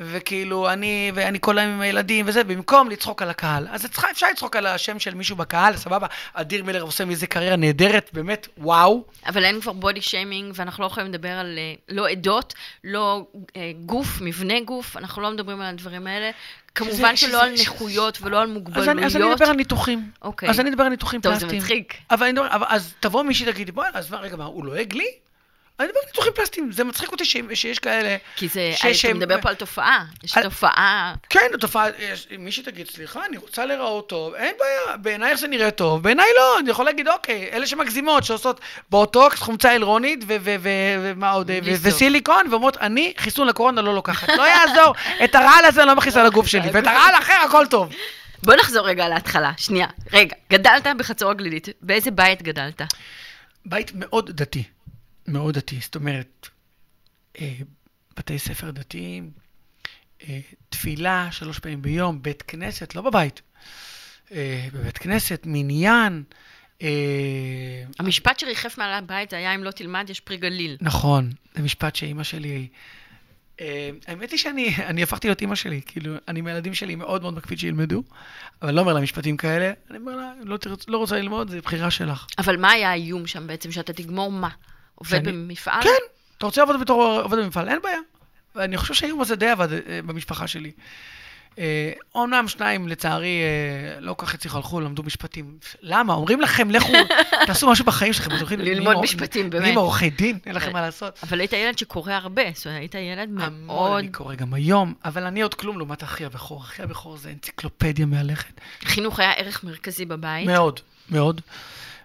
וכאילו, 0.00 0.72
אני, 0.72 1.12
ואני 1.14 1.38
כל 1.40 1.58
היום 1.58 1.72
עם 1.72 1.80
הילדים 1.80 2.24
וזה, 2.28 2.44
במקום 2.44 2.90
לצחוק 2.90 3.22
על 3.22 3.30
הקהל. 3.30 3.66
אז 3.70 3.86
אפשר 4.10 4.26
לצחוק 4.30 4.56
על 4.56 4.66
השם 4.66 4.98
של 4.98 5.14
מישהו 5.14 5.36
בקהל, 5.36 5.76
סבבה, 5.76 6.06
אדיר 6.34 6.64
מילר 6.64 6.82
עושה 6.82 7.04
מזה 7.04 7.26
קריירה 7.26 7.56
נהדרת, 7.56 8.10
באמת, 8.12 8.48
וואו. 8.58 9.04
אבל 9.26 9.44
אין 9.44 9.60
כבר 9.60 9.72
בודי 9.72 10.00
שיימינג, 10.00 10.52
ואנחנו 10.56 10.82
לא 10.82 10.86
יכולים 10.86 11.08
לדבר 11.08 11.28
על 11.32 11.58
אה, 11.58 11.74
לא 11.88 12.08
עדות, 12.08 12.54
לא 12.84 13.26
אה, 13.56 13.72
גוף, 13.86 14.20
מבנה 14.20 14.60
גוף, 14.60 14.96
אנחנו 14.96 15.22
לא 15.22 15.30
מדברים 15.30 15.60
על 15.60 15.66
הדברים 15.66 16.06
האלה. 16.06 16.30
כמובן 16.78 17.16
שזה, 17.16 17.30
שלא 17.30 17.38
שזה, 17.38 17.42
על 17.42 17.54
נכויות 17.62 18.14
שזה... 18.14 18.26
ולא 18.26 18.40
על 18.40 18.46
מוגבלויות. 18.46 18.88
אז 18.88 18.96
אני, 18.96 19.06
אז 19.06 19.16
אני 19.16 19.32
אדבר 19.32 19.44
על 19.46 19.56
ניתוחים. 19.56 20.10
אוקיי. 20.22 20.48
אז 20.50 20.60
אני 20.60 20.70
אדבר 20.70 20.82
על 20.82 20.88
ניתוחים 20.88 21.20
טוב, 21.20 21.32
פלסטיים. 21.32 21.50
טוב, 21.50 21.60
זה 21.60 21.64
מצחיק. 21.64 21.94
אבל 22.10 22.24
אני 22.24 22.32
מדבר, 22.32 22.46
אבל, 22.50 22.66
אז 22.68 22.94
תבוא 23.00 23.22
מישהי 23.22 23.52
תגידי, 23.52 23.72
בואי, 23.72 23.88
אז 23.94 24.10
מה, 24.10 24.20
רגע, 24.20 24.36
מה, 24.36 24.44
הוא 24.44 24.64
לועג 24.64 24.94
לי? 24.94 25.06
אני 25.80 25.88
מדבר 25.88 26.00
על 26.00 26.06
ניתוחים 26.06 26.32
פלסטיים, 26.32 26.72
זה 26.72 26.84
מצחיק 26.84 27.12
אותי 27.12 27.24
שיש 27.54 27.78
כאלה... 27.78 28.16
כי 28.36 28.48
זה, 28.48 28.72
אתה 29.00 29.14
מדבר 29.14 29.40
פה 29.40 29.48
על 29.48 29.54
תופעה, 29.54 30.04
יש 30.24 30.32
תופעה... 30.42 31.14
כן, 31.30 31.50
תופעה, 31.60 31.86
מישהי 32.38 32.62
תגיד, 32.62 32.90
סליחה, 32.90 33.26
אני 33.26 33.36
רוצה 33.36 33.66
להיראות 33.66 34.08
טוב, 34.08 34.34
אין 34.34 34.54
בעיה, 34.58 34.96
בעינייך 34.96 35.38
זה 35.38 35.48
נראה 35.48 35.70
טוב, 35.70 36.02
בעיניי 36.02 36.26
לא, 36.36 36.58
אני 36.58 36.70
יכול 36.70 36.84
להגיד, 36.84 37.08
אוקיי, 37.08 37.50
אלה 37.52 37.66
שמגזימות, 37.66 38.24
שעושות 38.24 38.60
בוטוקס, 38.90 39.40
חומצה 39.40 39.74
אלרונית, 39.74 40.24
ומה 40.28 41.30
עוד, 41.30 41.50
וסיליקון, 41.82 42.46
ואומרות, 42.50 42.76
אני 42.76 43.12
חיסון 43.16 43.46
לקורונה 43.48 43.82
לא 43.82 43.94
לוקחת, 43.94 44.28
לא 44.28 44.42
יעזור, 44.42 44.94
את 45.24 45.34
הרעל 45.34 45.64
הזה 45.64 45.80
אני 45.80 45.88
לא 45.88 45.96
מכניסה 45.96 46.24
לגוף 46.24 46.46
שלי, 46.46 46.68
ואת 46.72 46.86
הרעל 46.86 47.14
האחר 47.14 47.38
הכל 47.46 47.66
טוב. 47.70 47.92
בוא 48.42 48.54
נחזור 48.54 48.86
רגע 48.86 49.08
להתחלה, 49.08 49.52
שנייה. 49.56 49.86
רגע, 50.12 50.36
גדלת 50.52 50.86
בחצור 50.96 51.30
הגלילית, 51.30 51.68
באיזה 51.82 52.10
בית 52.10 52.42
גדלת? 52.42 52.82
בית 53.66 53.90
מאוד 53.94 54.30
דתי. 54.30 54.64
מאוד 55.28 55.54
דתי, 55.54 55.78
זאת 55.80 55.94
אומרת, 55.94 56.48
אה, 57.40 57.54
בתי 58.16 58.38
ספר 58.38 58.70
דתיים, 58.70 59.30
אה, 60.22 60.40
תפילה 60.68 61.28
שלוש 61.30 61.58
פעמים 61.58 61.82
ביום, 61.82 62.22
בית 62.22 62.42
כנסת, 62.42 62.94
לא 62.94 63.02
בבית, 63.02 63.42
אה, 64.32 64.68
בבית 64.72 64.98
כנסת, 64.98 65.42
מניין. 65.46 66.22
אה, 66.82 67.84
המשפט 67.98 68.38
שריחף 68.38 68.78
מעל 68.78 68.92
הבית 68.92 69.30
זה 69.30 69.36
היה 69.36 69.54
אם 69.54 69.64
לא 69.64 69.70
תלמד, 69.70 70.10
יש 70.10 70.20
פרי 70.20 70.36
גליל. 70.36 70.76
נכון, 70.80 71.30
זה 71.54 71.62
משפט 71.62 71.96
שאימא 71.96 72.22
שלי... 72.22 72.68
אה, 73.60 73.90
האמת 74.06 74.30
היא 74.30 74.38
שאני 74.38 75.02
הפכתי 75.02 75.28
להיות 75.28 75.40
אימא 75.40 75.54
שלי, 75.54 75.80
כאילו, 75.86 76.14
אני 76.28 76.40
מהילדים 76.40 76.74
שלי 76.74 76.94
מאוד 76.94 77.22
מאוד 77.22 77.34
מקפיד 77.34 77.58
שילמדו, 77.58 78.02
אבל 78.62 78.74
לא 78.74 78.80
אומר 78.80 78.92
לה 78.92 79.00
משפטים 79.00 79.36
כאלה, 79.36 79.72
אני 79.90 79.98
אומר 79.98 80.16
לה, 80.16 80.32
לא, 80.42 80.58
לא 80.88 80.98
רוצה 80.98 81.16
ללמוד, 81.16 81.50
זה 81.50 81.60
בחירה 81.60 81.90
שלך. 81.90 82.26
אבל 82.38 82.56
מה 82.56 82.70
היה 82.70 82.90
האיום 82.90 83.26
שם 83.26 83.46
בעצם, 83.46 83.72
שאתה 83.72 83.92
תגמור 83.92 84.32
מה? 84.32 84.48
עובד 84.98 85.10
שאני... 85.10 85.32
במפעל? 85.32 85.82
כן, 85.82 86.02
אתה 86.38 86.46
רוצה 86.46 86.60
לעבוד 86.60 86.80
בתור 86.80 87.20
עובד 87.22 87.38
במפעל, 87.38 87.68
אין 87.68 87.78
בעיה. 87.82 87.98
ואני 88.54 88.76
חושב 88.76 88.94
שהאיום 88.94 89.20
הזה 89.20 89.36
די 89.36 89.48
עבד 89.48 89.72
אה, 89.72 90.00
במשפחה 90.02 90.46
שלי. 90.46 90.72
אומנם 92.14 92.44
אה, 92.44 92.48
שניים, 92.48 92.88
לצערי, 92.88 93.40
אה, 93.42 94.00
לא 94.00 94.14
כל 94.14 94.26
כך 94.26 94.34
הצליחו, 94.34 94.56
הלכו, 94.56 94.80
למדו 94.80 95.02
משפטים. 95.02 95.58
למה? 95.82 96.14
אומרים 96.14 96.40
לכם, 96.40 96.70
לכו, 96.70 96.92
תעשו 97.46 97.70
משהו 97.70 97.84
בחיים 97.84 98.12
שלכם. 98.12 98.60
ללמוד 98.60 98.96
משפטים, 99.02 99.50
באמת. 99.50 99.62
נהיים 99.62 99.78
עורכי 99.78 100.10
דין, 100.10 100.38
אין 100.46 100.54
לכם 100.54 100.72
מה 100.72 100.80
לעשות. 100.80 101.20
אבל 101.22 101.40
היית 101.40 101.52
ילד 101.52 101.78
שקורא 101.78 102.12
הרבה, 102.12 102.42
זאת 102.54 102.66
אומרת, 102.66 102.78
היית 102.80 102.94
ילד 102.94 103.28
מאוד... 103.28 103.48
המון, 103.52 103.98
אני 103.98 104.08
קורא 104.08 104.34
גם 104.34 104.54
היום, 104.54 104.94
אבל 105.04 105.24
אני 105.24 105.40
עוד 105.40 105.54
כלום 105.54 105.78
לעומת 105.78 106.02
אחי 106.02 106.24
הבכור. 106.24 106.60
אחי 106.60 106.82
הבכור 106.82 107.16
זה 107.16 107.30
אנציקלופדיה 107.30 108.06
מהלכת. 108.06 108.60
חינוך 108.84 109.20
היה 109.20 109.32
ערך 109.32 109.64
מרכזי 109.64 110.04
בבית? 110.04 110.46
מאוד, 110.46 110.80
מאוד. 111.10 111.40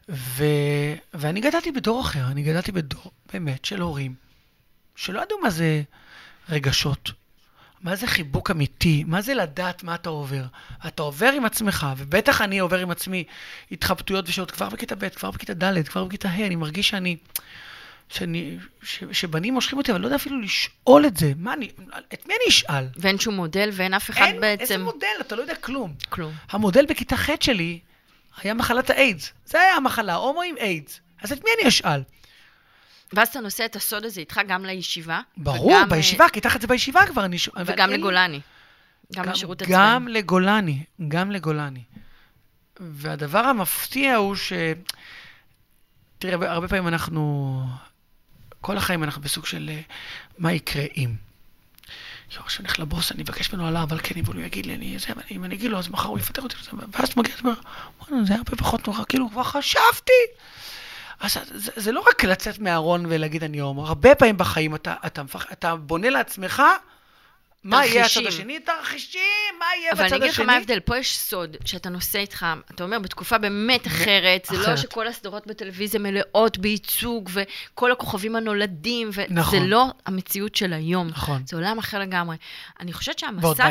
ו... 0.10 0.44
ואני 1.14 1.42
גדלתי 1.42 1.72
בדור 1.72 2.02
אחר, 2.02 2.28
אני 2.32 2.44
גדלתי 2.44 2.72
בדור 2.72 3.12
באמת 3.34 3.66
של 3.66 3.82
הורים 3.82 4.16
שלא 4.96 5.22
ידעו 5.22 5.40
מה 5.42 5.50
זה 5.50 5.82
רגשות, 6.50 7.12
מה 7.82 7.96
זה 7.96 8.08
חיבוק 8.08 8.52
אמיתי, 8.52 9.04
מה 9.08 9.22
זה 9.22 9.34
לדעת 9.34 9.84
מה 9.84 9.96
אתה 9.96 10.10
עובר. 10.10 10.44
אתה 10.88 11.02
עובר 11.02 11.32
עם 11.32 11.46
עצמך, 11.46 11.88
ובטח 11.98 12.42
אני 12.42 12.60
עובר 12.60 12.80
עם 12.80 12.92
עצמי 12.92 13.24
התחבטויות 13.72 14.30
ושעות 14.30 14.52
כבר 14.52 14.70
בכיתה 14.70 14.96
ב', 14.96 15.10
כבר 15.10 15.32
בכיתה 15.32 15.54
ד', 15.54 15.88
כבר 15.88 16.04
בכיתה 16.06 16.30
ה', 16.30 16.46
אני 16.46 16.56
מרגיש 16.56 16.90
שאני... 16.90 17.18
שאני, 18.10 18.58
ש, 18.84 19.04
שבנים 19.12 19.54
מושכים 19.54 19.78
אותי, 19.78 19.92
אבל 19.92 20.02
לא 20.02 20.06
יודע 20.06 20.16
אפילו 20.16 20.42
לשאול 20.42 21.06
את 21.06 21.18
זה. 21.18 21.34
מה 21.38 21.54
אני, 21.54 21.70
את 22.14 22.28
מי 22.28 22.34
אני 22.34 22.50
אשאל? 22.50 22.86
ואין 22.96 23.20
שום 23.20 23.36
מודל 23.36 23.70
ואין 23.74 23.94
אף 23.94 24.10
אחד 24.10 24.26
אין, 24.26 24.42
בעצם... 24.42 24.62
איזה 24.62 24.78
מודל? 24.78 25.08
אתה 25.22 25.36
לא 25.36 25.42
יודע 25.42 25.56
כלום. 25.56 25.94
כלום. 26.10 26.34
המודל 26.50 26.86
בכיתה 26.86 27.18
ח' 27.18 27.30
שלי 27.40 27.80
היה 28.42 28.54
מחלת 28.54 28.90
האיידס. 28.90 29.32
זה 29.46 29.60
היה 29.62 29.76
המחלה, 29.76 30.16
הומו 30.16 30.42
עם 30.42 30.56
איידס. 30.58 31.00
אז 31.22 31.32
את 31.32 31.44
מי 31.44 31.50
אני 31.60 31.70
אשאל? 31.70 32.02
ואז 33.14 33.28
אתה 33.28 33.40
נושא 33.40 33.66
את 33.66 33.76
הסוד 33.76 34.06
הזה 34.06 34.20
איתך 34.22 34.42
גם 34.48 34.66
לישיבה. 34.66 35.22
ברור, 35.38 35.72
וגם, 35.72 35.90
בישיבה, 35.90 36.30
כי 36.30 36.42
תחת 36.42 36.62
זה 36.62 36.68
בישיבה 36.68 37.06
כבר. 37.08 37.26
אני, 37.26 37.38
ש- 37.38 37.48
אה, 37.50 37.62
אבל 37.62 37.74
וגם 37.74 37.90
לי- 37.90 37.98
לגולני. 37.98 38.40
גם 39.16 39.30
לשירות 39.30 39.62
הצבאי. 39.62 39.76
גם 39.78 40.08
לגולני, 40.08 40.84
גם 41.08 41.32
לגולני. 41.32 41.84
והדבר 42.80 43.40
המפתיע 43.40 44.16
הוא 44.16 44.36
ש... 44.36 44.54
תראה, 46.20 46.34
הרבה- 46.34 46.52
הרבה 46.52 46.68
פעמים 46.68 46.88
אנחנו... 46.88 47.62
כל 48.62 48.78
החיים 48.78 49.04
אנחנו 49.04 49.22
בסוג 49.22 49.46
של 49.46 49.70
אה, 49.74 49.82
מה 50.38 50.54
יקרה 50.54 50.84
אם. 50.98 51.14
יואו, 52.36 52.46
כשאני 52.46 52.68
הולך 52.68 52.80
לבוס, 52.80 53.12
אני 53.12 53.24
אבקש 53.24 53.54
ממנו 53.54 53.68
עליו, 53.68 53.84
אבל 53.84 54.00
כן, 54.04 54.20
אבל 54.26 54.36
הוא 54.36 54.44
יגיד 54.44 54.66
לי, 54.66 54.76
אני 54.76 55.00
זה, 55.00 55.08
אם 55.32 55.44
אני 55.44 55.56
אגיד 55.56 55.72
לו, 55.72 55.80
אז 55.80 55.88
מחר 55.90 56.10
הוא 56.10 56.20
יפטר 56.20 56.42
אותי. 56.42 56.56
ואז 56.92 57.10
אתה 57.10 57.20
מגיע, 57.20 57.34
אתה 57.36 57.42
אומר, 57.44 57.56
וואלה, 58.02 58.26
זה 58.26 58.34
היה 58.34 58.42
הרבה 58.46 58.58
פחות 58.58 58.88
נורא, 58.88 59.04
כאילו, 59.10 59.30
כבר 59.30 59.44
חשבתי. 59.44 60.14
אז 61.20 61.38
זה, 61.52 61.72
זה 61.76 61.92
לא 61.92 62.04
רק 62.08 62.24
לצאת 62.24 62.60
מהארון 62.60 63.06
ולהגיד 63.10 63.44
אני 63.44 63.60
הומו, 63.60 63.88
הרבה 63.88 64.16
פעמים 64.16 64.38
בחיים 64.38 64.76
אתה, 64.76 64.96
אתה, 65.06 65.24
מפח, 65.24 65.46
אתה 65.52 65.76
בונה 65.76 66.10
לעצמך 66.10 66.64
מה 67.64 67.86
יהיה 67.86 68.06
הצד. 68.06 68.22
השני, 68.28 68.60
תרחישים, 68.60 69.22
מה 69.60 69.66
יהיה 69.80 69.92
אבל 69.92 70.06
בצד 70.06 70.16
אני 70.16 70.16
השני. 70.16 70.30
אגיד 70.30 70.40
לך 70.40 70.40
מה 70.40 70.54
ההבדל, 70.54 70.80
פה 70.80 70.98
יש 70.98 71.18
סוד 71.18 71.58
שאתה 71.66 71.90
נושא 71.90 72.20
איתך, 72.20 72.46
אתה 72.72 72.84
אומר, 72.84 73.00
בתקופה 73.00 73.38
באמת 73.38 73.88
אחרת, 73.88 74.48
זה 74.52 74.58
לא. 74.58 74.78
שכל 74.78 75.08
הסדרות 75.08 75.48
בטלוויזיה 75.48 76.00
מלאות 76.00 76.58
בייצוג, 76.58 77.30
וכל 77.34 77.92
הכוכבים 77.92 78.36
הנולדים, 78.36 79.10
וזה 79.10 79.26
נכון. 79.30 79.66
לא 79.66 79.86
המציאות 80.06 80.56
של 80.56 80.74
היום. 80.74 81.08
נכון. 81.08 81.44
זה 81.48 81.56
עולם 81.56 81.80
אחר 81.80 82.00
לגמרי. 82.00 82.38
אני 82.80 82.94
חושבת 82.94 83.20
שהמסע 83.20 83.70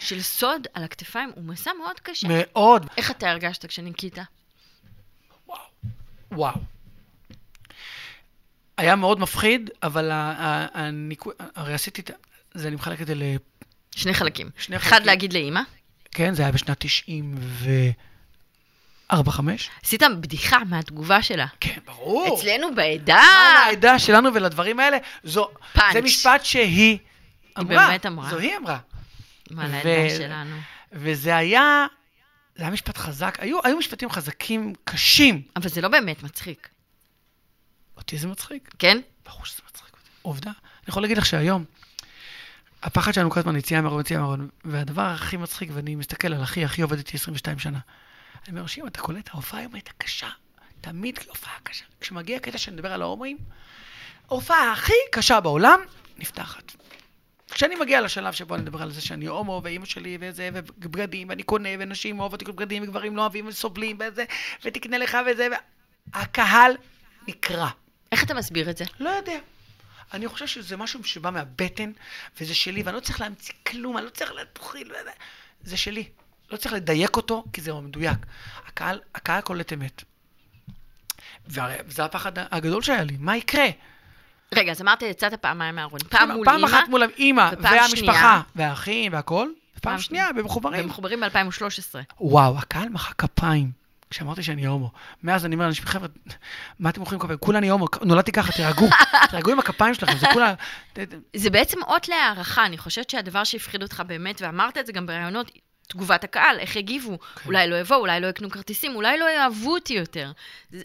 של, 0.00 0.22
סוד 0.22 0.66
על 0.74 0.84
הכתפיים 0.84 1.32
הוא 1.34 1.44
מסע 1.44 1.70
מאוד 1.82 2.00
קשה. 2.00 2.28
מאוד. 2.30 2.86
איך 2.96 3.10
אתה 3.10 3.30
הרגשת 3.30 3.66
כשניקית? 3.66 4.18
וואו. 6.32 6.54
היה 8.76 8.96
מאוד 8.96 9.20
מפחיד, 9.20 9.70
אבל 9.82 10.10
הניקוי, 10.12 11.34
הרי 11.54 11.74
עשיתי 11.74 12.00
את. 12.00 12.10
זה 12.58 12.68
אני 12.68 12.76
מחלק 12.76 13.02
את 13.02 13.06
זה 13.06 13.14
ל... 13.14 13.22
שני 13.96 14.14
חלקים. 14.14 14.50
שני 14.58 14.76
אחד 14.76 14.90
חלקים. 14.90 15.06
להגיד 15.06 15.32
לאימא, 15.32 15.60
כן, 16.10 16.34
זה 16.34 16.42
היה 16.42 16.52
בשנת 16.52 16.78
94, 16.78 19.30
5. 19.30 19.70
עשית 19.84 20.02
בדיחה 20.20 20.64
מהתגובה 20.64 21.22
שלה. 21.22 21.46
כן, 21.60 21.78
ברור. 21.84 22.38
אצלנו 22.38 22.68
מה 22.68 22.74
בעדה, 22.74 23.22
לעדה 23.68 23.98
שלנו 23.98 24.34
ולדברים 24.34 24.80
האלה, 24.80 24.96
זו... 25.24 25.50
פאנץ'. 25.72 25.92
זה 25.92 26.02
משפט 26.02 26.44
שהיא 26.44 26.98
אמרה. 27.58 27.88
באמת 27.88 28.06
אמרה. 28.06 28.30
זו 28.30 28.38
היא 28.38 28.56
אמרה. 28.56 28.78
מה 29.50 29.64
ו- 29.64 29.68
לעדה 29.72 30.16
שלנו. 30.16 30.56
וזה 30.92 31.36
היה... 31.36 31.86
זה 32.56 32.62
היה 32.62 32.70
משפט 32.70 32.98
חזק. 32.98 33.38
היו, 33.40 33.58
היו 33.64 33.78
משפטים 33.78 34.10
חזקים, 34.10 34.72
קשים. 34.84 35.42
אבל 35.56 35.68
זה 35.68 35.80
לא 35.80 35.88
באמת 35.88 36.22
מצחיק, 36.22 36.68
אותי 37.96 38.18
זה 38.18 38.28
מצחיק. 38.28 38.74
כן? 38.78 38.98
ברור 39.26 39.44
שזה 39.44 39.62
מצחיק 39.68 39.92
אותי. 39.92 40.10
עובדה. 40.22 40.50
אני 40.50 40.88
יכול 40.88 41.02
להגיד 41.02 41.18
לך 41.18 41.26
שהיום, 41.26 41.64
הפחד 42.86 43.14
שלנו 43.14 43.30
כל 43.30 43.40
הזמן 43.40 43.56
יציאה 43.56 43.80
מהארון, 43.80 44.00
יציאה 44.00 44.20
מהארון, 44.20 44.48
והדבר 44.64 45.02
הכי 45.02 45.36
מצחיק, 45.36 45.70
ואני 45.72 45.94
מסתכל 45.94 46.34
על 46.34 46.42
אחי, 46.42 46.64
אחי 46.64 46.82
עובד 46.82 46.96
איתי 46.96 47.16
22 47.16 47.58
שנה. 47.58 47.78
אני 48.48 48.56
אומר, 48.56 48.66
שאם 48.66 48.86
אתה 48.86 49.00
קולט, 49.00 49.28
ההופעה 49.32 49.60
היום 49.60 49.74
הייתה 49.74 49.90
קשה. 49.98 50.28
תמיד 50.80 51.18
הופעה 51.28 51.54
קשה. 51.62 51.84
כשמגיע 52.00 52.36
הקטע 52.36 52.58
שנדבר 52.58 52.92
על 52.92 53.02
ההומואים, 53.02 53.38
ההופעה 54.28 54.72
הכי 54.72 54.92
קשה 55.12 55.40
בעולם, 55.40 55.80
נפתחת. 56.18 56.72
כשאני 57.50 57.74
מגיע 57.74 58.00
לשלב 58.00 58.32
שבו 58.32 58.54
אני 58.54 58.62
מדבר 58.62 58.82
על 58.82 58.90
זה 58.90 59.00
שאני 59.00 59.26
הומו, 59.26 59.60
ואימא 59.64 59.86
שלי, 59.86 60.18
וזה, 60.20 60.50
ובגדים, 60.52 61.28
ואני 61.28 61.42
קונה, 61.42 61.68
ונשים 61.78 62.20
אוהבות 62.20 62.42
לקנות 62.42 62.56
בגדים, 62.56 62.82
וגברים 62.82 63.16
לא 63.16 63.22
אוהבים 63.22 63.46
וסובלים, 63.46 63.98
וזה, 64.00 64.24
ותקנה 64.64 64.98
לך 64.98 65.18
וזה, 65.30 65.48
הקהל 66.14 66.72
נקרע. 67.28 67.70
איך 68.12 68.24
אתה 68.24 68.34
מסביר 68.34 68.70
את 68.70 68.76
זה? 68.76 68.84
לא 69.00 69.10
יודע. 69.10 69.38
אני 70.14 70.28
חושב 70.28 70.46
שזה 70.46 70.76
משהו 70.76 71.04
שבא 71.04 71.30
מהבטן, 71.30 71.92
וזה 72.40 72.54
שלי, 72.54 72.82
ואני 72.82 72.96
לא 72.96 73.00
צריך 73.00 73.20
להמציא 73.20 73.54
כלום, 73.66 73.98
אני 73.98 74.04
לא 74.04 74.10
צריך 74.10 74.32
להתחיל, 74.32 74.92
זה 75.62 75.76
שלי. 75.76 76.08
לא 76.50 76.56
צריך 76.56 76.74
לדייק 76.74 77.16
אותו, 77.16 77.44
כי 77.52 77.60
זה 77.60 77.72
מדויק. 77.82 78.18
הקהל, 78.66 79.00
הקהל 79.14 79.40
קולט 79.40 79.72
אמת. 79.72 80.02
וזה 81.48 82.04
הפחד 82.04 82.32
הגדול 82.36 82.82
שהיה 82.82 83.04
לי, 83.04 83.16
מה 83.18 83.36
יקרה? 83.36 83.66
רגע, 84.54 84.72
אז 84.72 84.82
אמרת, 84.82 85.02
יצאת 85.02 85.34
פעמיים 85.34 85.74
מהארון. 85.74 86.00
פעם 86.10 86.30
מול 86.30 86.44
פעם 86.44 86.56
אימא, 86.56 86.66
אחת 86.66 86.88
מול 86.88 87.02
ופעם 87.52 87.74
והמשפחה. 87.74 88.40
והאחים, 88.56 89.12
והכל, 89.12 89.48
ופעם 89.76 89.92
פעם 89.92 90.00
שנייה, 90.00 90.32
במחוברים. 90.32 90.84
ומחוברים 90.84 91.20
ב-2013. 91.20 91.98
וואו, 92.20 92.58
הקהל 92.58 92.88
מחא 92.88 93.12
כפיים 93.18 93.85
כשאמרתי 94.10 94.42
שאני 94.42 94.66
הומו. 94.66 94.90
מאז 95.22 95.46
אני 95.46 95.54
אומר 95.54 95.64
לאנשים, 95.64 95.84
חבר'ה, 95.84 96.08
מה 96.78 96.90
אתם 96.90 97.00
מוחאים 97.00 97.20
כפיים? 97.20 97.38
כולה 97.38 97.58
אני 97.58 97.68
הומו, 97.68 97.86
נולדתי 98.02 98.32
ככה, 98.32 98.52
תירגעו. 98.52 98.88
תירגעו 99.30 99.52
עם 99.52 99.58
הכפיים 99.58 99.94
שלכם, 99.94 100.18
זה 100.18 100.26
כולה... 100.32 100.54
זה 101.36 101.50
בעצם 101.50 101.82
אות 101.82 102.08
להערכה, 102.08 102.66
אני 102.66 102.78
חושבת 102.78 103.10
שהדבר 103.10 103.44
שהפחיד 103.44 103.82
אותך 103.82 104.02
באמת, 104.06 104.42
ואמרת 104.42 104.78
את 104.78 104.86
זה 104.86 104.92
גם 104.92 105.06
בראיונות, 105.06 105.50
תגובת 105.88 106.24
הקהל, 106.24 106.58
איך 106.58 106.76
יגיבו, 106.76 107.18
כן. 107.18 107.42
אולי 107.46 107.70
לא 107.70 107.76
יבואו, 107.76 107.98
אולי 107.98 108.20
לא 108.20 108.26
יקנו 108.26 108.50
כרטיסים, 108.50 108.94
אולי 108.94 109.18
לא 109.18 109.24
יאהבו 109.24 109.74
אותי 109.74 109.94
יותר. 109.94 110.32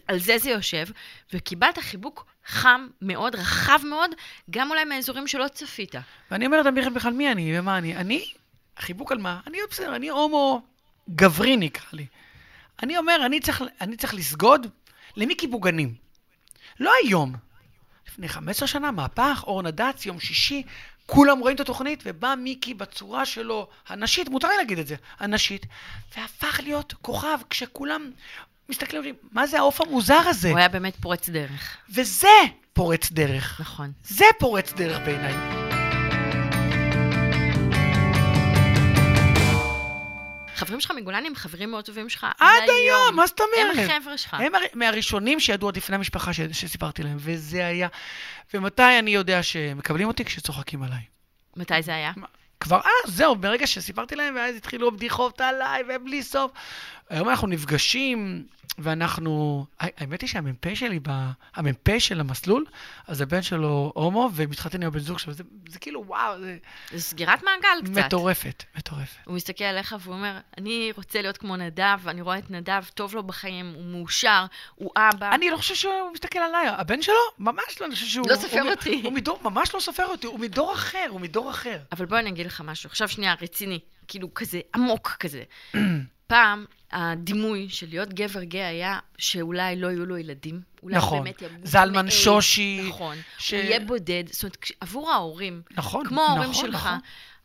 על 0.08 0.18
זה 0.18 0.38
זה 0.38 0.50
יושב, 0.50 0.84
וקיבלת 1.32 1.78
חיבוק 1.78 2.26
חם 2.46 2.86
מאוד, 3.02 3.34
רחב 3.34 3.80
מאוד, 3.84 4.10
גם 4.50 4.70
אולי 4.70 4.84
מאזורים 4.84 5.26
שלא 5.26 5.48
צפית. 5.48 5.94
ואני 6.30 6.46
אומר 6.46 6.62
לעצמי 6.62 6.90
בכלל 6.90 7.12
מי 7.12 7.32
אני 7.32 7.58
ומה 7.58 7.78
אני. 7.78 7.96
אני, 7.96 8.24
חיבוק 8.78 9.12
על 9.12 9.18
מה? 9.18 9.40
אני 9.46 9.58
בסדר, 9.70 9.96
אני 9.96 10.08
הומו 10.08 10.62
גברי 11.10 11.56
נקרא 11.56 11.86
לי. 11.92 12.06
אני 12.82 12.98
אומר, 12.98 13.22
אני 13.26 13.40
צריך, 13.40 13.62
אני 13.80 13.96
צריך 13.96 14.14
לסגוד 14.14 14.66
למיקי 15.16 15.46
בוגנים. 15.46 15.94
לא 16.80 16.92
היום. 17.02 17.34
לפני 18.08 18.28
15 18.28 18.68
שנה, 18.68 18.90
מהפך, 18.90 19.44
אור 19.46 19.62
נדץ, 19.62 20.06
יום 20.06 20.20
שישי, 20.20 20.62
כולם 21.06 21.38
רואים 21.38 21.54
את 21.56 21.60
התוכנית, 21.60 22.02
ובא 22.06 22.34
מיקי 22.38 22.74
בצורה 22.74 23.26
שלו, 23.26 23.68
הנשית, 23.88 24.28
מותר 24.28 24.48
לי 24.48 24.56
להגיד 24.56 24.78
את 24.78 24.86
זה, 24.86 24.96
הנשית, 25.18 25.66
והפך 26.16 26.60
להיות 26.62 26.94
כוכב, 27.02 27.38
כשכולם 27.50 28.10
מסתכלים, 28.68 28.98
אומרים, 28.98 29.14
מה 29.32 29.46
זה 29.46 29.58
העוף 29.58 29.80
המוזר 29.80 30.14
הזה? 30.14 30.50
הוא 30.50 30.58
היה 30.58 30.68
באמת 30.68 30.96
פורץ 30.96 31.28
דרך, 31.28 31.76
וזה 31.90 32.28
פורץ 32.72 33.12
דרך. 33.12 33.60
נכון. 33.60 33.92
זה 34.04 34.24
פורץ 34.38 34.72
דרך 34.72 34.98
בעיניי. 34.98 35.61
חברים 40.64 40.80
שלך 40.80 40.90
מגולני 40.90 41.28
הם 41.28 41.34
חברים 41.34 41.70
מאוד 41.70 41.84
טובים 41.84 42.08
שלך 42.08 42.26
עד 42.38 42.62
היום, 42.68 43.16
מה 43.16 43.26
זאת 43.26 43.40
אומרת? 43.40 43.78
הם 43.78 43.90
החבר'ה 43.90 44.16
שלך. 44.18 44.34
הם 44.34 44.54
הר- 44.54 44.60
מהראשונים 44.74 45.40
שידעו 45.40 45.68
עוד 45.68 45.76
לפני 45.76 45.96
המשפחה 45.96 46.32
ש- 46.32 46.40
שסיפרתי 46.40 47.02
להם, 47.02 47.16
וזה 47.20 47.66
היה... 47.66 47.88
ומתי 48.54 48.98
אני 48.98 49.10
יודע 49.10 49.42
שמקבלים 49.42 50.08
אותי? 50.08 50.24
כשצוחקים 50.24 50.82
עליי. 50.82 51.00
מתי 51.56 51.82
זה 51.82 51.94
היה? 51.94 52.12
כבר 52.60 52.80
אז, 52.80 53.14
זהו, 53.14 53.36
ברגע 53.36 53.66
שסיפרתי 53.66 54.16
להם, 54.16 54.36
ואז 54.36 54.56
התחילו 54.56 54.88
הבדיחות 54.88 55.40
עליי, 55.40 55.82
ובלי 55.88 56.22
סוף. 56.22 56.50
היום 57.12 57.28
אנחנו 57.28 57.48
נפגשים, 57.48 58.46
ואנחנו... 58.78 59.66
האמת 59.78 60.20
היא 60.20 60.28
שהמ"פ 60.28 60.74
שלי, 60.74 60.98
ב- 61.02 61.30
המ"פ 61.54 61.98
של 61.98 62.20
המסלול, 62.20 62.64
אז 63.06 63.20
הבן 63.20 63.42
שלו 63.42 63.92
הומו, 63.94 64.30
ומתחתן 64.34 64.82
עם 64.82 64.88
הבן 64.88 64.98
זוג 64.98 65.18
שלו. 65.18 65.32
זה, 65.32 65.44
זה 65.68 65.78
כאילו, 65.78 66.04
וואו, 66.06 66.40
זה 66.40 66.56
זה 66.92 67.00
סגירת 67.02 67.42
מעגל 67.42 67.92
קצת. 67.92 68.04
מטורפת, 68.04 68.64
מטורפת. 68.78 69.16
הוא 69.24 69.34
מסתכל 69.34 69.64
עליך 69.64 69.96
והוא 70.00 70.14
אומר, 70.14 70.38
אני 70.58 70.92
רוצה 70.96 71.22
להיות 71.22 71.36
כמו 71.36 71.56
נדב, 71.56 72.08
אני 72.08 72.20
רואה 72.20 72.38
את 72.38 72.50
נדב, 72.50 72.82
טוב 72.94 73.14
לו 73.14 73.22
בחיים, 73.22 73.72
הוא 73.74 73.84
מאושר, 73.84 74.44
הוא 74.74 74.90
אבא. 74.96 75.34
אני 75.34 75.50
לא 75.50 75.56
חושב 75.56 75.74
שהוא 75.74 76.12
מסתכל 76.14 76.38
עליי, 76.38 76.68
הבן 76.68 77.02
שלו? 77.02 77.14
ממש 77.38 77.80
לא, 77.80 77.86
אני 77.86 77.94
חושב 77.94 78.06
שהוא... 78.06 78.26
לא 78.28 78.36
סופר 78.36 78.60
הוא 78.60 78.70
אותי. 78.70 79.00
הוא 79.04 79.12
מדור, 79.12 79.40
ממש 79.42 79.74
לא 79.74 79.80
סופר 79.80 80.06
אותי, 80.06 80.26
הוא 80.26 80.40
מדור 80.40 80.72
אחר, 80.72 81.06
הוא 81.08 81.20
מדור 81.20 81.50
אחר. 81.50 81.78
אבל 81.92 82.06
בוא 82.06 82.18
אני 82.18 82.30
אגיד 82.30 82.46
לך 82.46 82.60
משהו, 82.64 82.88
עכשיו 82.88 83.08
שנייה, 83.08 83.34
רציני, 83.40 83.78
כאילו 84.08 84.34
כזה 84.34 84.60
עמוק 84.74 85.16
כזה. 85.20 85.42
פעם 86.32 86.64
הדימוי 86.92 87.66
של 87.70 87.86
להיות 87.88 88.12
גבר 88.14 88.42
גאה 88.42 88.68
היה 88.68 88.98
שאולי 89.18 89.76
לא 89.76 89.86
יהיו 89.86 90.06
לו 90.06 90.16
ילדים. 90.18 90.60
אולי 90.82 90.96
נכון. 90.96 91.24
באמת 91.24 91.42
ימות 91.42 91.66
זלמן 91.66 92.10
שושי, 92.10 92.86
נכון. 92.88 93.16
ש- 93.38 93.54
הוא 93.54 93.60
יהיה 93.60 93.80
בודד. 93.80 94.24
זאת 94.30 94.42
אומרת, 94.42 94.56
עבור 94.80 95.10
ההורים, 95.10 95.62
נכון, 95.70 96.06
כמו 96.06 96.20
ההורים 96.22 96.50
נכון, 96.50 96.64
שלך, 96.66 96.86
נכון. 96.86 96.98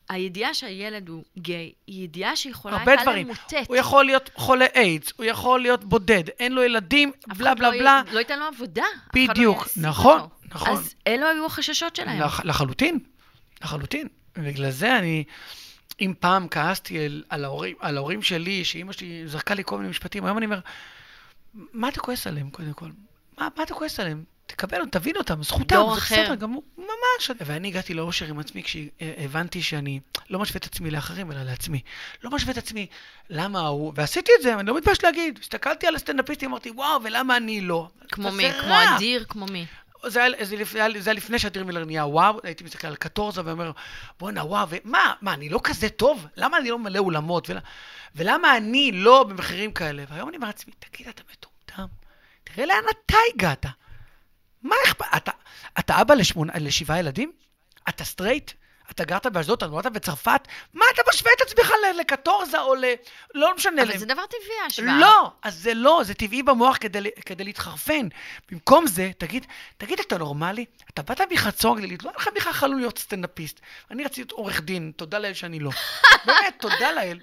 הידיעה 0.09 0.53
שהילד 0.53 1.09
הוא 1.09 1.23
גיי, 1.37 1.71
היא 1.87 2.03
ידיעה 2.03 2.35
שיכולה 2.35 2.77
הרבה 2.77 2.91
הייתה 2.91 3.03
דברים. 3.03 3.27
למוטט. 3.27 3.53
הוא 3.67 3.75
יכול 3.75 4.05
להיות 4.05 4.29
חולה 4.35 4.65
איידס, 4.75 5.13
הוא 5.17 5.25
יכול 5.25 5.61
להיות 5.61 5.83
בודד, 5.83 6.23
אין 6.39 6.51
לו 6.51 6.63
ילדים, 6.63 7.11
בלה 7.37 7.55
בלה 7.55 7.71
לא 7.71 7.79
בלה. 7.79 8.01
לא 8.11 8.19
ייתן 8.19 8.39
לו 8.39 8.45
עבודה. 8.45 8.85
לא 9.15 9.23
בדיוק, 9.27 9.61
יעסיק 9.61 9.83
נכון, 9.83 10.19
אותו. 10.19 10.35
נכון. 10.45 10.73
אז 10.73 10.95
אלו 11.07 11.27
היו 11.27 11.45
החששות 11.45 11.95
שלהם. 11.95 12.19
לח, 12.21 12.45
לחלוטין, 12.45 12.99
לחלוטין. 13.63 14.07
ובגלל 14.37 14.69
זה 14.71 14.97
אני, 14.97 15.23
אם 16.01 16.13
פעם 16.19 16.47
כעסתי 16.47 17.05
על, 17.05 17.23
על, 17.29 17.43
ההורים, 17.43 17.75
על 17.79 17.97
ההורים 17.97 18.21
שלי, 18.21 18.65
שאימא 18.65 18.93
שלי 18.93 19.27
זרקה 19.27 19.53
לי 19.53 19.63
כל 19.65 19.77
מיני 19.77 19.89
משפטים, 19.89 20.25
היום 20.25 20.37
אני 20.37 20.45
אומר, 20.45 20.59
מה 21.53 21.89
אתה 21.89 21.99
כועס 21.99 22.27
עליהם 22.27 22.49
קודם 22.49 22.73
כל? 22.73 22.89
מה, 23.37 23.47
מה 23.57 23.63
אתה 23.63 23.73
כועס 23.73 23.99
עליהם? 23.99 24.23
תקבל 24.47 24.79
אותם, 24.81 24.99
תבין 24.99 25.17
אותם, 25.17 25.43
זכותם, 25.43 25.75
זה 25.75 25.97
אחר. 25.97 26.15
בסדר 26.23 26.35
גמור, 26.35 26.63
ממש. 26.77 27.31
ואני 27.45 27.67
הגעתי 27.67 27.93
לאושר 27.93 28.25
עם 28.25 28.39
עצמי 28.39 28.63
כשהבנתי 28.63 29.61
שאני 29.61 29.99
לא 30.29 30.39
משווה 30.39 30.57
את 30.57 30.65
עצמי 30.65 30.91
לאחרים, 30.91 31.31
אלא 31.31 31.43
לעצמי. 31.43 31.81
לא 32.23 32.31
משווה 32.31 32.51
את 32.51 32.57
עצמי, 32.57 32.87
למה 33.29 33.59
ההוא, 33.59 33.93
ועשיתי 33.95 34.31
את 34.37 34.43
זה, 34.43 34.53
אני 34.53 34.67
לא 34.67 34.77
מתבייש 34.77 35.03
להגיד. 35.03 35.39
הסתכלתי 35.41 35.87
על 35.87 35.95
הסטנדאפיסטים, 35.95 36.49
אמרתי, 36.49 36.69
וואו, 36.69 37.03
ולמה 37.03 37.37
אני 37.37 37.61
לא? 37.61 37.89
כמו 38.11 38.31
מי? 38.31 38.51
כמו 38.61 38.73
אדיר? 38.95 39.25
כמו 39.29 39.45
מי? 39.45 39.65
זה 40.05 40.23
היה, 40.23 40.45
זה, 40.45 40.55
היה, 40.73 41.01
זה 41.01 41.09
היה 41.09 41.17
לפני 41.17 41.39
שאדיר 41.39 41.63
מילר 41.63 41.85
נהיה 41.85 42.05
וואו, 42.05 42.39
הייתי 42.43 42.63
מסתכל 42.63 42.87
על 42.87 42.95
קטורזה 42.95 43.41
ואומר, 43.45 43.71
בואנה 44.19 44.43
וואו, 44.45 44.67
ומה, 44.69 45.13
מה, 45.21 45.33
אני 45.33 45.49
לא 45.49 45.59
כזה 45.63 45.89
טוב? 45.89 46.27
למה 46.37 46.57
אני 46.57 46.69
לא 46.69 46.79
מלא 46.79 46.99
אולמות? 46.99 47.49
ול, 47.49 47.57
ולמה 48.15 48.57
אני 48.57 48.91
לא 48.91 49.23
במחירים 49.23 49.71
כאלה? 49.71 50.03
והיום 50.09 50.29
אני 50.29 50.37
אומר 50.37 50.47
לעצמי, 50.47 50.73
תגיד, 50.79 51.07
אתה 51.07 51.23
מטומטם? 51.31 51.93
תראה 52.43 52.65
לאן 52.65 52.83
אתה 52.89 53.17
הגעת. 53.33 53.65
מה 54.63 54.75
אכפת? 54.85 55.05
אתה, 55.17 55.31
אתה 55.79 56.01
אבא 56.01 56.13
לשמונה, 56.13 56.53
לשבעה 56.59 56.99
ילדים? 56.99 57.31
אתה 57.89 58.03
סטרייט? 58.03 58.51
אתה 58.91 59.03
גרת 59.03 59.25
באשדוד, 59.25 59.57
אתה 59.57 59.67
נולדת 59.67 59.91
בצרפת? 59.91 60.47
מה 60.73 60.85
אתה 60.93 61.01
משווה 61.09 61.31
את 61.37 61.41
עצמך 61.41 61.71
לקטורזה 61.99 62.59
או 62.59 62.75
ל... 62.75 62.85
לא 63.35 63.55
משנה. 63.55 63.81
אבל 63.81 63.89
להם. 63.89 63.99
זה 63.99 64.05
דבר 64.05 64.25
טבעי, 64.25 64.59
ההשוואה. 64.63 64.99
לא, 64.99 65.31
אז 65.43 65.55
זה 65.55 65.73
לא, 65.73 66.01
זה 66.03 66.13
טבעי 66.13 66.43
במוח 66.43 66.77
כדי, 66.79 67.09
כדי 67.25 67.43
להתחרפן. 67.43 68.07
במקום 68.51 68.87
זה, 68.87 69.11
תגיד, 69.17 69.45
תגיד, 69.77 69.99
אתה 69.99 70.17
נורמלי? 70.17 70.65
אתה 70.89 71.01
באת 71.01 71.21
מחצור 71.31 71.77
גלילית, 71.77 72.03
לא 72.03 72.09
היה 72.09 72.17
לך 72.17 72.29
בכלל 72.35 72.53
חלום 72.53 72.79
להיות 72.79 72.97
סטנדאפיסט. 72.97 73.59
אני 73.91 74.03
רציתי 74.03 74.21
להיות 74.21 74.31
עורך 74.31 74.61
דין, 74.61 74.91
תודה 74.95 75.19
לאל 75.19 75.33
שאני 75.33 75.59
לא. 75.59 75.71
באמת, 76.25 76.55
תודה 76.59 76.91
לאל. 76.91 77.19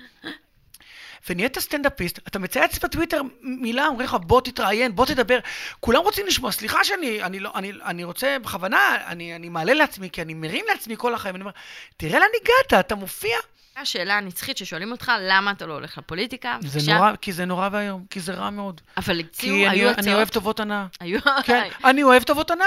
ונהיית 1.28 1.58
סטנדאפיסט, 1.58 2.18
אתה 2.28 2.38
מצייץ 2.38 2.78
בטוויטר 2.78 3.20
מילה, 3.40 3.86
אומרים 3.86 4.06
לך, 4.08 4.16
בוא 4.26 4.40
תתראיין, 4.40 4.94
בוא 4.94 5.06
תדבר. 5.06 5.38
כולם 5.80 6.02
רוצים 6.02 6.26
לשמוע, 6.26 6.52
סליחה 6.52 6.84
שאני 6.84 7.22
אני 7.22 7.40
לא, 7.40 7.50
אני, 7.54 7.72
אני 7.84 8.04
רוצה 8.04 8.36
בכוונה, 8.42 8.96
אני, 9.06 9.36
אני 9.36 9.48
מעלה 9.48 9.74
לעצמי, 9.74 10.10
כי 10.10 10.22
אני 10.22 10.34
מרים 10.34 10.64
לעצמי 10.68 10.94
כל 10.98 11.14
החיים, 11.14 11.34
אני 11.34 11.42
אומר, 11.42 11.52
תראה 11.96 12.18
לאן 12.18 12.28
הגעת, 12.42 12.86
אתה 12.86 12.94
מופיע. 12.94 13.36
השאלה 13.76 14.18
הנצחית 14.18 14.56
ששואלים 14.56 14.92
אותך, 14.92 15.12
למה 15.20 15.50
אתה 15.50 15.66
לא 15.66 15.72
הולך 15.74 15.98
לפוליטיקה? 15.98 16.58
זה. 16.60 16.94
נורא, 16.94 17.12
כי 17.20 17.32
זה 17.32 17.44
נורא 17.44 17.68
ואיום, 17.72 18.04
כי 18.10 18.20
זה 18.20 18.34
רע 18.34 18.50
מאוד. 18.50 18.80
אבל 18.96 19.20
הציעו, 19.20 19.56
כי 19.56 19.68
אני, 19.68 19.76
היו 19.78 19.88
אני 19.88 19.98
הצעות. 20.00 20.14
אוהב 20.16 20.28
טובות 20.28 20.60
הנאה. 20.60 20.86
היו... 21.00 21.20
כן, 21.44 21.68
אני 21.84 22.02
אוהב 22.02 22.22
טובות 22.22 22.50
הנאה. 22.50 22.66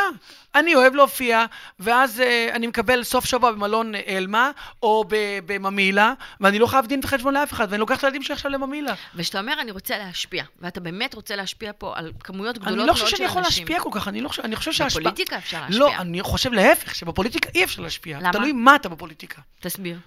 אני 0.55 0.75
אוהב 0.75 0.95
להופיע, 0.95 1.45
ואז 1.79 2.21
אה, 2.21 2.49
אני 2.53 2.67
מקבל 2.67 3.03
סוף 3.03 3.25
שבוע 3.25 3.51
במלון 3.51 3.93
אלמה, 4.07 4.51
או 4.83 5.05
בממילה, 5.45 6.13
ואני 6.41 6.59
לא 6.59 6.67
חייב 6.67 6.85
דין 6.85 6.99
וחשבון 7.03 7.33
לאף 7.33 7.53
אחד, 7.53 7.67
ואני 7.69 7.79
לוקח 7.79 7.97
את 7.99 8.03
הילדים 8.03 8.23
שלי 8.23 8.33
עכשיו 8.33 8.51
לממילה. 8.51 8.93
וכשאתה 9.15 9.39
אומר, 9.39 9.53
אני 9.61 9.71
רוצה 9.71 9.97
להשפיע, 9.97 10.43
ואתה 10.59 10.79
באמת 10.79 11.13
רוצה 11.13 11.35
להשפיע 11.35 11.71
פה 11.77 11.93
על 11.95 12.11
כמויות 12.19 12.57
גדולות 12.57 12.67
אני 12.73 12.77
מאוד 12.77 12.87
לא 12.87 12.95
של 12.95 13.01
חושב 13.03 13.13
אנשים. 13.13 13.17
שאני 13.17 13.29
יכול 13.29 13.41
להשפיע 13.41 13.79
כל 13.79 13.89
כך, 13.93 14.07
אני 14.07 14.21
לא 14.21 14.29
חושב, 14.29 14.43
אני 14.43 14.55
חושב 14.55 14.71
שההשפעה... 14.71 15.01
בפוליטיקה 15.01 15.37
אפשר 15.37 15.61
להשפיע. 15.61 15.79
לא, 15.79 15.95
אני 15.97 16.21
חושב 16.21 16.53
להפך, 16.53 16.95
שבפוליטיקה 16.95 17.49
אי 17.55 17.63
אפשר 17.63 17.81
להשפיע. 17.81 18.19
למה? 18.19 18.31
תלוי 18.31 18.51
מה 18.51 18.75
אתה 18.75 18.89
בפוליטיקה. 18.89 19.41
תסביר. 19.59 19.97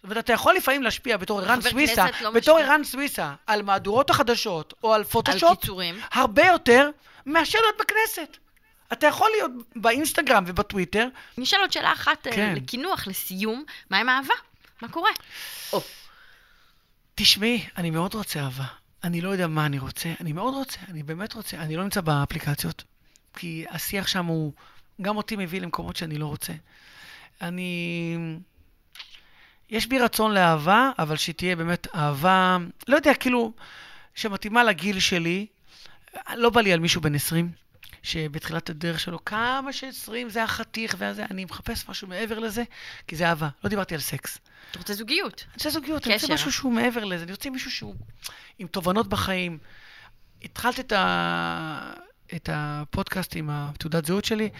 זאת 0.00 0.04
אומרת, 0.04 0.24
אתה 0.24 0.32
יכול 0.32 0.54
לפעמים 0.54 0.82
להשפיע 0.82 1.16
בתור 1.16 1.40
ערן 1.40 1.60
סוויסה, 1.60 2.06
לא 2.20 2.30
בתור. 2.30 2.58
ערן 2.58 2.84
סוויסה, 2.84 3.34
על 3.46 3.62
מהדורות 3.62 4.10
החדשות, 4.10 4.74
או 4.82 4.94
על 4.94 5.00
על 5.00 5.04
פוטושופ, 5.04 5.60
קיצורים. 5.60 6.00
הרבה 6.12 6.46
יותר 6.46 6.90
מאשר 7.26 7.58
להיות 7.58 7.76
בכנסת. 7.80 8.36
אתה 8.92 9.06
יכול 9.06 9.30
להיות 9.36 9.50
באינסטגרם 9.76 10.44
ובטוויטר, 10.46 11.08
אני 11.38 11.44
אשאל 11.44 11.60
עוד 11.60 11.72
שאלה 11.72 11.92
אחת 11.92 12.26
אה, 12.26 12.32
כן. 12.32 12.54
לקינוח, 12.56 13.06
לסיום. 13.06 13.64
מה 13.90 13.98
עם 13.98 14.08
אהבה? 14.08 14.34
מה 14.82 14.88
קורה? 14.88 15.10
או, 15.72 15.80
תשמעי, 17.14 17.66
אני 17.76 17.90
מאוד 17.90 18.14
רוצה 18.14 18.40
אהבה. 18.40 18.64
אני 19.04 19.20
לא 19.20 19.28
יודע 19.28 19.46
מה 19.46 19.66
אני 19.66 19.78
רוצה, 19.78 20.12
אני 20.20 20.32
מאוד 20.32 20.54
רוצה, 20.54 20.80
אני 20.88 21.02
באמת 21.02 21.34
רוצה. 21.34 21.56
אני 21.56 21.76
לא 21.76 21.82
נמצא 21.82 22.00
באפליקציות, 22.00 22.84
כי 23.34 23.64
השיח 23.70 24.06
שם 24.06 24.26
הוא 24.26 24.52
גם 25.02 25.16
אותי 25.16 25.36
מביא 25.36 25.60
למקומות 25.60 25.96
שאני 25.96 26.18
לא 26.18 26.26
רוצה. 26.26 26.52
אני... 27.42 28.16
יש 29.70 29.86
בי 29.86 29.98
רצון 29.98 30.34
לאהבה, 30.34 30.90
אבל 30.98 31.16
שתהיה 31.16 31.56
באמת 31.56 31.86
אהבה, 31.94 32.58
לא 32.88 32.96
יודע, 32.96 33.14
כאילו, 33.14 33.52
שמתאימה 34.14 34.64
לגיל 34.64 35.00
שלי. 35.00 35.46
לא 36.34 36.50
בא 36.50 36.60
לי 36.60 36.72
על 36.72 36.80
מישהו 36.80 37.00
בן 37.00 37.14
20, 37.14 37.50
שבתחילת 38.02 38.70
הדרך 38.70 39.00
שלו, 39.00 39.24
כמה 39.24 39.72
ש-20 39.72 40.12
זה 40.28 40.44
החתיך 40.44 40.94
והזה, 40.98 41.24
אני 41.30 41.44
מחפש 41.44 41.88
משהו 41.88 42.08
מעבר 42.08 42.38
לזה, 42.38 42.64
כי 43.06 43.16
זה 43.16 43.28
אהבה. 43.28 43.48
לא 43.64 43.70
דיברתי 43.70 43.94
על 43.94 44.00
סקס. 44.00 44.38
אתה 44.70 44.78
רוצה 44.78 44.94
זוגיות. 44.94 45.44
אני 45.46 45.54
רוצה 45.54 45.70
זוגיות, 45.70 46.06
אני 46.06 46.14
רוצה 46.14 46.26
קשר. 46.26 46.34
משהו 46.34 46.52
שהוא 46.52 46.72
מעבר 46.72 47.04
לזה, 47.04 47.24
אני 47.24 47.32
רוצה 47.32 47.50
מישהו 47.50 47.70
שהוא 47.70 47.94
עם 48.58 48.66
תובנות 48.66 49.08
בחיים. 49.08 49.58
התחלת 50.44 50.80
את, 50.80 50.92
ה... 50.92 51.92
את 52.34 52.48
הפודקאסט 52.52 53.36
עם 53.36 53.50
התעודת 53.50 54.04
זהות 54.04 54.24
שלי, 54.24 54.50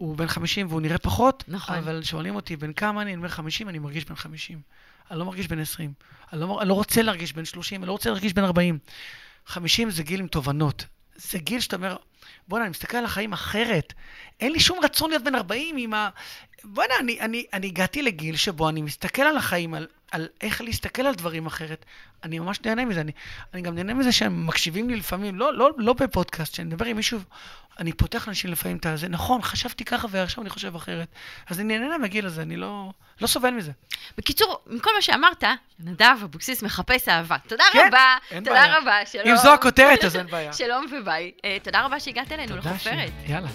הוא 0.00 0.16
בן 0.16 0.26
50 0.26 0.66
והוא 0.66 0.80
נראה 0.80 0.98
פחות, 0.98 1.44
נכון. 1.48 1.76
אבל 1.76 2.02
שואלים 2.02 2.34
אותי 2.34 2.56
בן 2.56 2.72
כמה 2.72 3.02
אני, 3.02 3.10
אני 3.10 3.16
אומר 3.16 3.28
50, 3.28 3.68
אני 3.68 3.78
מרגיש 3.78 4.04
בן 4.04 4.14
50. 4.14 4.60
אני 5.10 5.18
לא 5.18 5.24
מרגיש 5.24 5.48
בן 5.48 5.58
20. 5.58 5.92
אני 6.32 6.40
לא, 6.40 6.60
אני 6.60 6.68
לא 6.68 6.74
רוצה 6.74 7.02
להרגיש 7.02 7.32
בן 7.32 7.44
30, 7.44 7.80
אני 7.80 7.86
לא 7.86 7.92
רוצה 7.92 8.10
להרגיש 8.10 8.32
בן 8.32 8.44
40. 8.44 8.78
50 9.46 9.90
זה 9.90 10.02
גיל 10.02 10.20
עם 10.20 10.26
תובנות. 10.26 10.86
זה 11.16 11.38
גיל 11.38 11.60
שאתה 11.60 11.76
אומר, 11.76 11.96
בוא'נה, 12.48 12.64
אני 12.64 12.70
מסתכל 12.70 12.96
על 12.96 13.04
החיים 13.04 13.32
אחרת. 13.32 13.92
אין 14.40 14.52
לי 14.52 14.60
שום 14.60 14.78
רצון 14.84 15.10
להיות 15.10 15.24
בן 15.24 15.34
40 15.34 15.76
עם 15.76 15.94
ה... 15.94 16.08
בוא'נה, 16.64 16.94
אני, 17.00 17.20
אני, 17.20 17.44
אני 17.52 17.66
הגעתי 17.66 18.02
לגיל 18.02 18.36
שבו 18.36 18.68
אני 18.68 18.82
מסתכל 18.82 19.22
על 19.22 19.36
החיים, 19.36 19.74
על, 19.74 19.86
על 20.10 20.28
איך 20.40 20.60
להסתכל 20.60 21.02
על 21.02 21.14
דברים 21.14 21.46
אחרת. 21.46 21.84
אני 22.24 22.38
ממש 22.38 22.60
נהנה 22.64 22.84
מזה. 22.84 23.00
אני, 23.00 23.12
אני 23.54 23.62
גם 23.62 23.74
נהנה 23.74 23.94
מזה 23.94 24.12
שהם 24.12 24.46
מקשיבים 24.46 24.90
לי 24.90 24.96
לפעמים, 24.96 25.38
לא, 25.38 25.54
לא, 25.54 25.70
לא 25.78 25.92
בפודקאסט, 25.92 26.52
כשאני 26.52 26.68
מדבר 26.68 26.84
עם 26.86 26.96
מישהו, 26.96 27.18
אני 27.78 27.92
פותח 27.92 28.26
לאנשים 28.26 28.50
לפעמים 28.52 28.76
את 28.76 28.86
הזה, 28.86 29.08
נכון, 29.08 29.42
חשבתי 29.42 29.84
ככה 29.84 30.06
ועכשיו 30.10 30.42
אני 30.42 30.50
חושב 30.50 30.76
אחרת. 30.76 31.08
אז 31.46 31.60
אני 31.60 31.78
נהנה 31.78 31.98
מהגיל 31.98 32.26
הזה, 32.26 32.42
אני 32.42 32.56
לא, 32.56 32.90
לא 33.20 33.26
סובל 33.26 33.50
מזה. 33.50 33.72
בקיצור, 34.18 34.58
מכל 34.66 34.90
מה 34.96 35.02
שאמרת, 35.02 35.44
נדב 35.80 36.16
אבוקסיס 36.22 36.62
מחפש 36.62 37.08
אהבה. 37.08 37.36
תודה 37.48 37.64
כן, 37.72 37.84
רבה, 37.88 38.16
תודה 38.28 38.50
בעיה. 38.50 38.78
רבה, 38.78 39.06
שלום. 39.06 39.28
אם 39.28 39.36
זו 39.36 39.54
הכותרת, 39.54 40.04
אז 40.04 40.16
אין 40.16 40.26
בעיה. 40.32 40.52
שלום 40.52 40.86
וביי. 41.00 41.30
אה, 41.44 41.56
תודה 41.62 41.80
רבה 41.82 42.00
שהגעת 42.00 42.32
אלינו 42.32 42.56
לחופרת. 42.56 42.80
ש- 43.26 43.30
יאללה. 43.30 43.48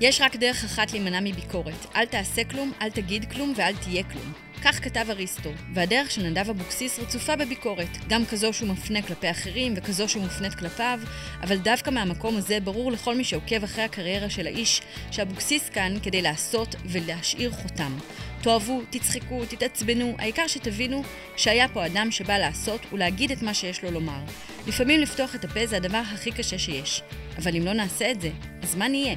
יש 0.00 0.20
רק 0.20 0.36
דרך 0.36 0.64
אחת 0.64 0.92
להימנע 0.92 1.20
מביקורת. 1.20 1.86
אל 1.96 2.06
תעשה 2.06 2.44
כלום, 2.44 2.72
אל 2.82 2.90
תגיד 2.90 3.32
כלום 3.32 3.52
ואל 3.56 3.76
תהיה 3.76 4.02
כלום. 4.02 4.32
כך 4.64 4.84
כתב 4.84 5.06
אריסטו, 5.10 5.50
והדרך 5.74 6.10
של 6.10 6.22
נדב 6.22 6.50
אבוקסיס 6.50 6.98
רצופה 6.98 7.36
בביקורת, 7.36 7.88
גם 8.08 8.26
כזו 8.26 8.52
שהוא 8.52 8.68
מפנה 8.68 9.02
כלפי 9.02 9.30
אחרים 9.30 9.74
וכזו 9.76 10.08
שמופנית 10.08 10.54
כלפיו, 10.54 11.00
אבל 11.42 11.56
דווקא 11.56 11.90
מהמקום 11.90 12.36
הזה 12.36 12.60
ברור 12.60 12.92
לכל 12.92 13.14
מי 13.14 13.24
שעוקב 13.24 13.64
אחרי 13.64 13.84
הקריירה 13.84 14.30
של 14.30 14.46
האיש, 14.46 14.82
שאבוקסיס 15.10 15.68
כאן 15.68 15.94
כדי 16.02 16.22
לעשות 16.22 16.74
ולהשאיר 16.84 17.50
חותם. 17.50 17.98
תאהבו, 18.42 18.82
תצחקו, 18.90 19.44
תתעצבנו, 19.48 20.14
העיקר 20.18 20.46
שתבינו 20.46 21.02
שהיה 21.36 21.68
פה 21.68 21.86
אדם 21.86 22.10
שבא 22.10 22.38
לעשות 22.38 22.80
ולהגיד 22.92 23.32
את 23.32 23.42
מה 23.42 23.54
שיש 23.54 23.84
לו 23.84 23.90
לומר. 23.90 24.20
לפעמים 24.66 25.00
לפתוח 25.00 25.34
את 25.34 25.44
הפה 25.44 25.66
זה 25.66 25.76
הדבר 25.76 26.02
הכי 26.14 26.32
קשה 26.32 26.58
שיש, 26.58 27.02
אבל 27.38 27.56
אם 27.56 27.64
לא 27.64 27.72
נעשה 27.72 28.10
את 28.10 28.20
זה, 28.20 28.30
אז 28.62 28.74
מה 28.74 28.88
נהיה? 28.88 29.14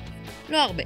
לא 0.50 0.64
הרבה. 0.64 0.84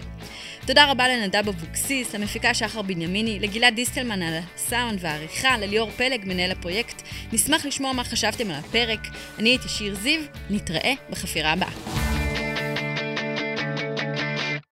תודה 0.69 0.91
רבה 0.91 1.07
לנדב 1.07 1.47
אבוקסיס, 1.47 2.15
למפיקה 2.15 2.53
שחר 2.53 2.81
בנימיני, 2.81 3.39
לגלעד 3.39 3.75
דיסטלמן 3.75 4.21
על 4.21 4.33
הסאונד 4.55 4.99
והעריכה, 5.01 5.57
לליאור 5.57 5.91
פלג, 5.91 6.21
מנהל 6.25 6.51
הפרויקט. 6.51 7.01
נשמח 7.33 7.65
לשמוע 7.65 7.93
מה 7.93 8.03
חשבתם 8.03 8.51
על 8.51 8.55
הפרק. 8.55 8.99
אני 9.39 9.49
הייתי 9.49 9.69
שיר 9.69 9.95
זיו, 9.95 10.21
נתראה 10.49 10.93
בחפירה 11.09 11.51
הבאה. 11.51 11.98